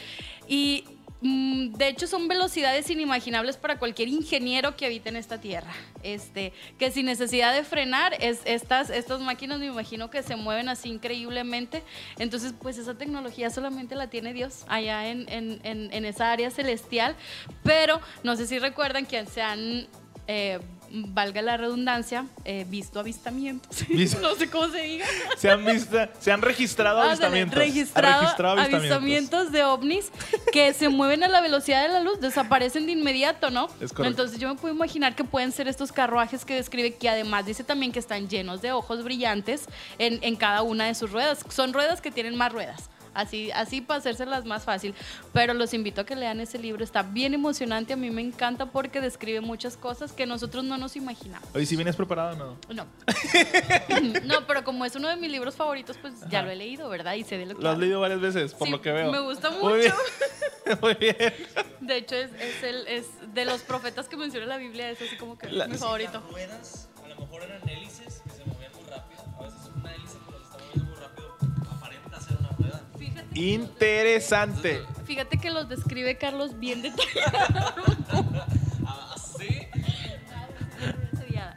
Y 0.47 0.85
de 1.21 1.89
hecho 1.89 2.07
son 2.07 2.29
velocidades 2.29 2.89
inimaginables 2.91 3.57
para 3.57 3.79
cualquier 3.79 4.09
ingeniero 4.09 4.77
que 4.77 4.87
habite 4.87 5.09
en 5.09 5.17
esta 5.17 5.41
tierra. 5.41 5.73
Este, 6.03 6.53
que 6.79 6.91
sin 6.93 7.07
necesidad 7.07 7.53
de 7.53 7.65
frenar, 7.65 8.15
es, 8.21 8.41
estas, 8.45 8.89
estas 8.91 9.21
máquinas 9.21 9.59
me 9.59 9.67
imagino 9.67 10.11
que 10.11 10.23
se 10.23 10.37
mueven 10.37 10.69
así 10.69 10.89
increíblemente. 10.89 11.83
Entonces, 12.19 12.55
pues 12.61 12.79
esa 12.79 12.95
tecnología 12.95 13.51
solamente 13.51 13.97
la 13.97 14.09
tiene 14.09 14.33
Dios 14.33 14.65
allá 14.69 15.09
en, 15.09 15.29
en- 15.29 15.61
en- 15.65 15.93
en 15.93 16.05
esa 16.05 16.31
área 16.31 16.51
celestial. 16.51 17.17
Pero 17.65 18.01
no 18.23 18.37
sé 18.37 18.47
si 18.47 18.59
recuerdan 18.59 19.05
que 19.07 19.27
se 19.27 19.43
han... 19.43 19.89
eh, 20.29 20.61
valga 20.90 21.42
la 21.42 21.57
redundancia, 21.57 22.27
eh, 22.44 22.64
visto 22.68 23.01
avistamientos. 23.01 23.87
Visto. 23.88 24.20
no 24.20 24.35
sé 24.35 24.48
cómo 24.51 24.68
se 24.68 24.81
diga. 24.81 25.07
Se 25.37 25.51
han 25.51 25.64
visto, 25.64 25.98
se 26.20 26.33
han 26.33 26.42
registrado 26.42 27.01
avistamientos. 27.01 27.59
registrado 27.59 28.14
Han 28.14 28.20
registrado 28.22 28.61
avistamientos 28.61 29.53
de 29.53 29.64
ovnis 29.64 30.11
que 30.53 30.72
se 30.72 30.88
mueven 30.88 31.22
a 31.24 31.29
la 31.29 31.40
velocidad 31.40 31.83
de 31.83 31.88
la 31.88 32.01
luz, 32.01 32.20
desaparecen 32.20 32.87
de 32.87 32.92
inmediato, 32.92 33.51
¿no? 33.51 33.68
Es 33.81 33.92
correcto. 33.92 34.05
Entonces 34.05 34.38
yo 34.38 34.48
me 34.48 34.55
puedo 34.55 34.74
imaginar 34.74 35.14
que 35.14 35.24
pueden 35.24 35.53
ser 35.53 35.68
estos 35.68 35.92
carruajes 35.92 36.44
que 36.44 36.55
describe, 36.55 36.94
que 36.94 37.09
además 37.09 37.46
dice 37.46 37.64
también 37.64 37.92
que 37.92 37.98
están 37.98 38.29
llenos 38.29 38.62
de 38.62 38.72
ojos 38.72 39.03
brillantes 39.05 39.66
en, 39.98 40.18
en 40.22 40.37
cada 40.37 40.62
una 40.62 40.87
de 40.87 40.94
sus 40.94 41.11
ruedas. 41.11 41.44
Son 41.48 41.72
ruedas 41.72 42.01
que 42.01 42.11
tienen 42.11 42.35
más 42.37 42.53
ruedas. 42.53 42.88
Así, 43.19 43.51
así 43.51 43.81
para 43.81 43.99
hacérselas 43.99 44.45
más 44.45 44.63
fácil. 44.65 44.95
Pero 45.33 45.53
los 45.55 45.75
invito 45.75 46.03
a 46.03 46.07
que 46.07 46.15
lean 46.15 46.41
ese 46.41 46.57
libro. 46.59 46.85
Está 46.85 47.03
bien 47.03 47.35
emocionante. 47.35 47.93
A 47.95 47.97
mí 47.97 48.11
me 48.11 48.23
encanta 48.23 48.67
porque 48.67 49.01
describe 49.01 49.41
muchas 49.41 49.77
cosas 49.77 50.13
que 50.13 50.25
nosotros 50.25 50.63
no 50.65 50.79
nos 50.79 50.95
imaginamos. 50.95 51.49
Oye, 51.55 51.67
si 51.67 51.75
vienes 51.75 51.97
preparado 51.97 52.35
o 52.69 52.73
no. 52.73 52.75
No. 52.75 52.87
no, 54.25 54.47
pero 54.47 54.63
como 54.63 54.85
es 54.85 54.95
uno 54.95 55.09
de 55.09 55.17
mis 55.17 55.31
libros 55.33 55.57
favoritos, 55.57 55.97
pues 55.99 56.15
ya 56.31 56.43
lo 56.43 56.51
he 56.51 56.57
leído, 56.57 56.89
¿verdad? 56.89 57.15
Y 57.15 57.25
sé 57.25 57.39
de 57.39 57.47
lo 57.47 57.57
que 57.57 57.63
Lo 57.63 57.71
has 57.71 57.79
leído 57.79 58.01
varias 58.01 58.21
veces, 58.21 58.55
por 58.55 58.67
Sí, 58.69 58.73
lo 58.73 58.81
que 58.81 58.93
veo. 58.93 59.11
me 59.11 59.21
gusta 59.21 59.51
Muy 59.51 59.79
bien. 59.81 59.93
Muy 60.83 60.95
bien. 60.95 61.17
De 61.81 61.97
hecho, 61.97 62.15
es, 62.15 62.31
es 62.41 62.63
el, 62.63 62.87
es 62.87 63.07
de 63.35 63.45
los 63.47 63.63
profetas 63.63 64.09
que 64.09 64.17
menciona 64.17 64.47
la 64.47 64.59
Biblia, 64.59 64.91
es 64.91 65.01
así 65.03 65.17
como 65.17 65.37
que 65.39 65.49
La- 65.49 65.67
mi 65.67 65.77
favorito. 65.77 66.21
Las 66.21 66.31
ruedas 66.31 66.89
a 67.05 67.09
lo 67.09 67.17
mejor 67.17 67.43
eran 67.43 67.61
Interesante. 73.38 74.83
fíjate 75.05 75.38
que 75.38 75.51
los 75.51 75.68
describe 75.68 76.18
Carlos 76.18 76.59
bien 76.59 76.83
detallados. 76.83 77.96
Ah, 78.90 79.14
sí. 79.37 79.68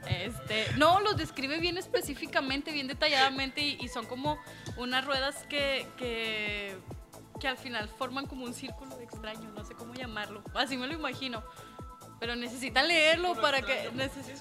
Este, 0.09 0.65
no, 0.77 0.99
los 0.99 1.17
describe 1.17 1.59
bien 1.59 1.77
específicamente, 1.77 2.71
bien 2.71 2.87
detalladamente 2.87 3.61
y, 3.61 3.77
y 3.79 3.87
son 3.87 4.05
como 4.05 4.37
unas 4.77 5.05
ruedas 5.05 5.45
que, 5.49 5.87
que, 5.97 6.75
que 7.39 7.47
al 7.47 7.57
final 7.57 7.89
forman 7.89 8.27
como 8.27 8.45
un 8.45 8.53
círculo 8.53 8.99
extraño, 8.99 9.49
no 9.55 9.63
sé 9.63 9.73
cómo 9.73 9.93
llamarlo. 9.93 10.43
Así 10.53 10.77
me 10.77 10.87
lo 10.87 10.93
imagino. 10.93 11.41
Pero 12.21 12.36
necesitan 12.36 12.88
leerlo 12.88 13.34
para 13.41 13.63
que... 13.63 13.91
neces- 13.93 14.39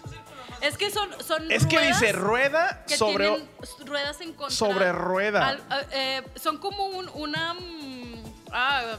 Es 0.61 0.77
que 0.77 0.91
son, 0.91 1.09
son 1.25 1.51
Es 1.51 1.65
que 1.65 1.81
dice 1.81 2.13
rueda 2.13 2.85
que 2.87 2.95
sobre. 2.99 3.43
ruedas 3.87 4.21
en 4.21 4.35
contra. 4.35 4.55
sobre 4.55 4.93
rueda. 4.93 5.49
Al- 5.49 5.87
eh, 5.91 6.23
son 6.37 6.59
como 6.59 6.85
un, 6.89 7.09
una... 7.15 7.55
mm, 7.55 8.23
ah, 8.53 8.99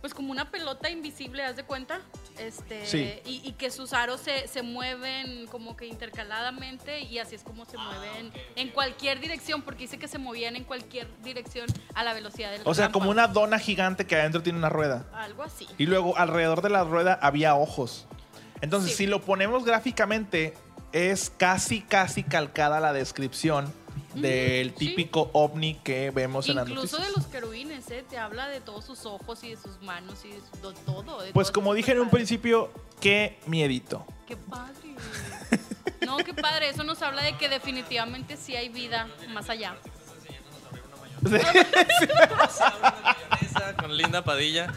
pues 0.00 0.14
como 0.14 0.32
una 0.32 0.50
pelota 0.50 0.88
invisible, 0.88 1.44
¿haz 1.44 1.56
de 1.56 1.64
cuenta? 1.64 2.00
Este, 2.38 2.86
Sí. 2.86 3.12
y, 3.24 3.42
y 3.48 3.52
que 3.52 3.70
sus 3.70 3.92
aros 3.92 4.20
se, 4.20 4.48
se 4.48 4.62
mueven 4.62 5.46
como 5.46 5.76
que 5.76 5.86
intercaladamente 5.86 7.00
y 7.00 7.18
así 7.18 7.34
es 7.34 7.42
como 7.42 7.64
se 7.64 7.76
mueven 7.78 8.32
en 8.56 8.68
cualquier 8.70 9.20
dirección, 9.20 9.62
porque 9.62 9.82
dice 9.84 9.98
que 9.98 10.08
se 10.08 10.18
movían 10.18 10.56
en 10.56 10.64
cualquier 10.64 11.08
dirección 11.22 11.66
a 11.94 12.04
la 12.04 12.14
velocidad 12.14 12.50
del 12.50 12.62
O 12.64 12.74
sea, 12.74 12.90
como 12.90 13.10
una 13.10 13.28
dona 13.28 13.58
gigante 13.58 14.06
que 14.06 14.16
adentro 14.16 14.42
tiene 14.42 14.58
una 14.58 14.68
rueda. 14.68 15.06
Algo 15.14 15.42
así. 15.42 15.66
Y 15.78 15.86
luego 15.86 16.16
alrededor 16.16 16.62
de 16.62 16.70
la 16.70 16.84
rueda 16.84 17.18
había 17.20 17.54
ojos. 17.54 18.06
Entonces, 18.60 18.92
Sí. 18.92 18.98
si 18.98 19.06
lo 19.06 19.20
ponemos 19.22 19.64
gráficamente, 19.64 20.54
es 20.92 21.30
casi, 21.30 21.80
casi 21.80 22.22
calcada 22.22 22.78
la 22.80 22.92
descripción 22.92 23.72
del 24.14 24.70
sí. 24.70 24.74
típico 24.88 25.30
ovni 25.32 25.74
que 25.76 26.10
vemos 26.10 26.48
en 26.48 26.56
las 26.56 26.68
Incluso 26.68 26.98
noticias. 26.98 27.14
de 27.16 27.22
los 27.22 27.26
querubines, 27.30 27.90
¿eh? 27.90 28.04
Te 28.08 28.18
habla 28.18 28.48
de 28.48 28.60
todos 28.60 28.84
sus 28.84 29.04
ojos 29.06 29.42
y 29.44 29.50
de 29.50 29.56
sus 29.56 29.80
manos 29.82 30.24
y 30.24 30.28
de 30.28 30.40
su- 30.40 30.68
de 30.72 30.78
todo. 30.84 31.22
de 31.22 31.32
Pues 31.32 31.48
todo 31.48 31.54
como 31.54 31.74
dije 31.74 31.92
en 31.92 31.98
un 31.98 32.04
padre. 32.06 32.16
principio, 32.18 32.70
qué 33.00 33.38
miedito. 33.46 34.04
Qué 34.26 34.36
padre. 34.36 34.74
No, 36.06 36.16
qué 36.18 36.34
padre. 36.34 36.68
Eso 36.68 36.84
nos 36.84 37.00
habla 37.02 37.22
de 37.22 37.36
que 37.38 37.48
definitivamente 37.48 38.36
sí 38.36 38.54
hay 38.56 38.68
vida 38.68 39.08
más 39.30 39.48
allá. 39.50 39.76
Mayonesa 41.22 42.72
con 43.78 43.96
Linda 43.96 44.22
Padilla. 44.24 44.72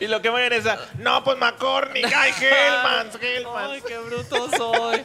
y 0.00 0.06
lo 0.06 0.22
que 0.22 0.28
vayan 0.28 0.52
es 0.52 0.66
a, 0.66 0.78
no, 0.98 1.24
pues 1.24 1.38
McCormick, 1.38 2.06
ay, 2.14 2.32
Hellmans, 2.40 3.18
Hellmans. 3.20 3.70
Ay, 3.72 3.82
qué 3.86 3.98
bruto 3.98 4.48
soy. 4.56 5.02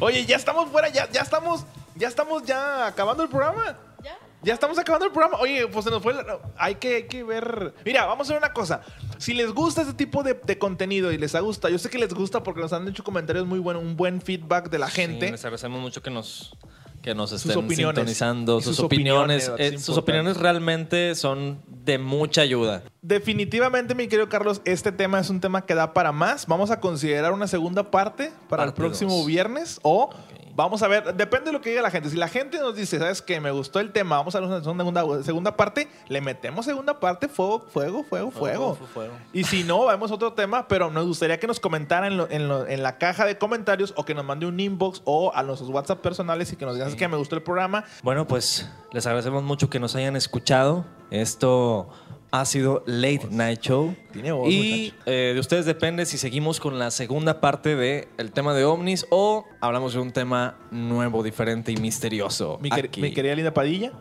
Oye, 0.00 0.24
ya 0.26 0.36
estamos 0.36 0.68
fuera, 0.70 0.88
ya, 0.88 1.08
ya 1.10 1.20
estamos, 1.22 1.64
ya 1.96 2.08
estamos 2.08 2.42
ya 2.44 2.86
acabando 2.86 3.22
el 3.22 3.28
programa. 3.28 3.76
¿Ya? 4.02 4.16
Ya 4.42 4.54
estamos 4.54 4.78
acabando 4.78 5.06
el 5.06 5.12
programa. 5.12 5.38
Oye, 5.38 5.66
pues 5.66 5.84
se 5.84 5.90
nos 5.90 6.02
fue. 6.02 6.14
la- 6.14 6.38
hay, 6.56 6.76
que, 6.76 6.94
hay 6.96 7.02
que 7.04 7.22
ver. 7.24 7.74
Mira, 7.84 8.06
vamos 8.06 8.28
a 8.30 8.32
ver 8.32 8.42
una 8.42 8.52
cosa. 8.52 8.80
Si 9.18 9.34
les 9.34 9.52
gusta 9.52 9.82
este 9.82 9.92
tipo 9.94 10.22
de, 10.22 10.34
de 10.34 10.58
contenido 10.58 11.12
y 11.12 11.18
les 11.18 11.34
ha 11.34 11.40
gustado, 11.40 11.70
yo 11.72 11.78
sé 11.78 11.90
que 11.90 11.98
les 11.98 12.14
gusta 12.14 12.42
porque 12.42 12.60
nos 12.62 12.72
han 12.72 12.88
hecho 12.88 13.04
comentarios 13.04 13.46
muy 13.46 13.58
buenos, 13.58 13.82
un 13.82 13.96
buen 13.96 14.22
feedback 14.22 14.70
de 14.70 14.78
la 14.78 14.88
gente. 14.88 15.26
Sí, 15.26 15.32
les 15.32 15.44
agradecemos 15.44 15.78
mucho 15.82 16.02
que 16.02 16.08
nos, 16.10 16.56
que 17.02 17.14
nos 17.14 17.28
Sus 17.28 17.44
estén 17.44 17.58
opiniones. 17.66 17.96
sintonizando. 17.96 18.60
Sus, 18.62 18.76
sus 18.76 18.84
opiniones. 18.86 19.48
opiniones, 19.50 19.74
eh, 19.74 19.78
sus 19.78 19.98
opiniones 19.98 20.38
realmente 20.38 21.14
son 21.14 21.60
de 21.66 21.98
mucha 21.98 22.40
ayuda. 22.40 22.82
Definitivamente, 23.02 23.94
mi 23.94 24.08
querido 24.08 24.28
Carlos, 24.28 24.60
este 24.64 24.92
tema 24.92 25.18
es 25.20 25.30
un 25.30 25.40
tema 25.40 25.64
que 25.64 25.74
da 25.74 25.94
para 25.94 26.12
más. 26.12 26.46
Vamos 26.46 26.70
a 26.70 26.80
considerar 26.80 27.32
una 27.32 27.46
segunda 27.46 27.90
parte 27.90 28.32
para 28.48 28.64
el 28.64 28.74
próximo 28.74 29.16
dos. 29.16 29.26
viernes 29.26 29.80
o 29.82 30.10
vamos 30.54 30.82
a 30.82 30.88
ver, 30.88 31.14
depende 31.14 31.46
de 31.46 31.52
lo 31.52 31.62
que 31.62 31.70
diga 31.70 31.80
la 31.80 31.90
gente. 31.90 32.10
Si 32.10 32.16
la 32.16 32.28
gente 32.28 32.58
nos 32.58 32.76
dice, 32.76 32.98
¿sabes 32.98 33.22
qué? 33.22 33.40
Me 33.40 33.50
gustó 33.50 33.80
el 33.80 33.92
tema, 33.92 34.16
vamos 34.18 34.34
a 34.34 34.40
ver 34.40 34.48
una 34.50 34.62
segunda, 34.62 35.22
segunda 35.22 35.56
parte, 35.56 35.88
le 36.08 36.20
metemos 36.20 36.66
segunda 36.66 37.00
parte, 37.00 37.28
fuego, 37.28 37.60
fuego, 37.72 38.04
fuego, 38.04 38.30
fuego. 38.30 38.74
fuego, 38.74 38.86
fuego. 38.92 39.14
Y 39.32 39.44
si 39.44 39.64
no, 39.64 39.86
vemos 39.86 40.10
otro 40.10 40.34
tema, 40.34 40.68
pero 40.68 40.90
nos 40.90 41.06
gustaría 41.06 41.40
que 41.40 41.46
nos 41.46 41.58
comentaran 41.58 42.12
en, 42.12 42.18
lo- 42.18 42.30
en 42.30 42.48
lo- 42.48 42.66
en 42.66 42.82
la 42.82 42.98
caja 42.98 43.24
de 43.24 43.38
comentarios 43.38 43.94
o 43.96 44.04
que 44.04 44.14
nos 44.14 44.26
mande 44.26 44.44
un 44.44 44.60
inbox 44.60 45.00
o 45.06 45.32
a 45.34 45.42
nuestros 45.42 45.70
WhatsApp 45.70 46.00
personales 46.02 46.52
y 46.52 46.56
que 46.56 46.66
nos 46.66 46.74
digan 46.74 46.88
"¿Sabes 46.90 46.98
que 46.98 47.08
me 47.08 47.16
gustó 47.16 47.34
el 47.36 47.42
programa. 47.42 47.84
Bueno, 48.02 48.26
pues 48.26 48.68
les 48.92 49.06
agradecemos 49.06 49.42
mucho 49.42 49.70
que 49.70 49.80
nos 49.80 49.96
hayan 49.96 50.16
escuchado. 50.16 50.84
Esto 51.10 51.88
ha 52.32 52.44
sido 52.44 52.82
Late 52.86 53.28
Night 53.30 53.60
Show. 53.60 53.94
Tiene 54.12 54.32
voz, 54.32 54.48
y 54.50 54.94
eh, 55.06 55.32
de 55.34 55.40
ustedes 55.40 55.64
depende 55.66 56.06
si 56.06 56.16
seguimos 56.18 56.60
con 56.60 56.78
la 56.78 56.90
segunda 56.90 57.40
parte 57.40 57.74
del 57.76 58.08
el 58.18 58.32
tema 58.32 58.54
de 58.54 58.64
ovnis 58.64 59.06
o 59.10 59.44
hablamos 59.60 59.94
de 59.94 60.00
un 60.00 60.12
tema 60.12 60.56
nuevo, 60.70 61.22
diferente 61.22 61.72
y 61.72 61.76
misterioso. 61.76 62.58
Mi, 62.62 62.70
quer- 62.70 62.84
aquí. 62.86 63.00
mi 63.00 63.12
querida 63.12 63.34
Linda 63.34 63.52
Padilla. 63.54 63.92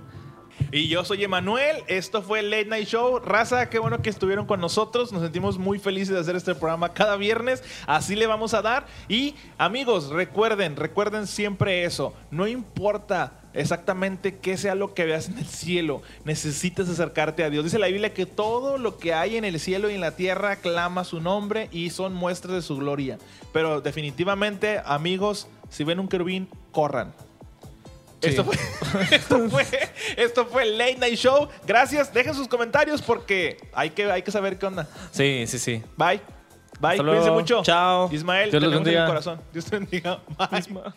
Y 0.72 0.88
yo 0.88 1.04
soy 1.04 1.24
Emanuel. 1.24 1.78
Esto 1.88 2.22
fue 2.22 2.42
Late 2.42 2.66
Night 2.66 2.88
Show. 2.88 3.20
Raza, 3.20 3.70
qué 3.70 3.80
bueno 3.80 4.02
que 4.02 4.10
estuvieron 4.10 4.46
con 4.46 4.62
nosotros. 4.62 5.12
Nos 5.12 5.22
sentimos 5.22 5.58
muy 5.58 5.80
felices 5.80 6.14
de 6.14 6.20
hacer 6.20 6.36
este 6.36 6.56
programa 6.56 6.94
cada 6.94 7.16
viernes. 7.16 7.64
Así 7.88 8.16
le 8.16 8.28
vamos 8.28 8.54
a 8.54 8.62
dar. 8.62 8.86
Y 9.08 9.36
amigos, 9.58 10.10
recuerden, 10.10 10.76
recuerden 10.76 11.28
siempre 11.28 11.86
eso. 11.86 12.14
No 12.32 12.48
importa 12.48 13.40
exactamente 13.54 14.38
qué 14.38 14.58
sea 14.58 14.76
lo 14.76 14.94
que 14.94 15.06
veas 15.06 15.30
en 15.30 15.38
el 15.40 15.46
cielo. 15.46 16.02
Necesitas 16.24 16.88
acercarte 16.90 17.44
a 17.44 17.50
Dios. 17.50 17.64
Dice 17.64 17.80
la 17.80 17.88
Biblia 17.88 18.14
que 18.14 18.26
todo 18.26 18.78
lo 18.78 18.98
que 18.98 19.14
hay 19.14 19.38
en 19.38 19.46
el 19.46 19.60
cielo 19.60 19.90
y 19.90 19.96
en 19.96 20.02
la 20.02 20.16
tierra 20.16 20.58
clama 20.58 21.04
su 21.04 21.20
nombre 21.20 21.70
y 21.72 21.90
son 21.90 22.14
muestras 22.14 22.54
de 22.54 22.62
su 22.62 22.78
gloria. 22.78 23.18
Pero 23.54 23.82
definitivamente, 23.82 24.82
amigos, 24.86 25.48
si 25.70 25.84
ven 25.84 26.00
un 26.00 26.08
querubín, 26.08 26.48
corran. 26.72 27.14
Sí. 28.22 28.30
Esto, 28.30 28.44
fue, 28.44 28.56
esto, 29.12 29.40
fue, 29.50 29.66
esto 30.18 30.46
fue 30.46 30.64
el 30.64 30.78
Late 30.78 30.98
Night 30.98 31.16
Show. 31.16 31.48
Gracias. 31.66 32.14
Dejen 32.14 32.34
sus 32.34 32.48
comentarios 32.48 33.02
porque 33.02 33.58
hay 33.74 33.92
que, 33.92 34.12
hay 34.12 34.22
que 34.22 34.32
saber 34.32 34.58
qué 34.58 34.66
onda. 34.66 34.88
Sí, 35.12 35.46
sí, 35.48 35.58
sí. 35.60 35.84
Bye. 35.98 36.22
Bye. 36.80 36.98
Cuídense 36.98 37.32
mucho. 37.32 37.62
Chao. 37.64 38.10
Ismael, 38.12 38.52
Dios 38.52 38.62
te 38.62 38.68
en 38.68 38.74
el 38.74 38.80
bendiga. 38.80 39.06
corazón. 39.06 39.42
Dios 39.52 39.66
te 39.66 39.78
bendiga. 39.78 40.20
Bye. 40.38 40.94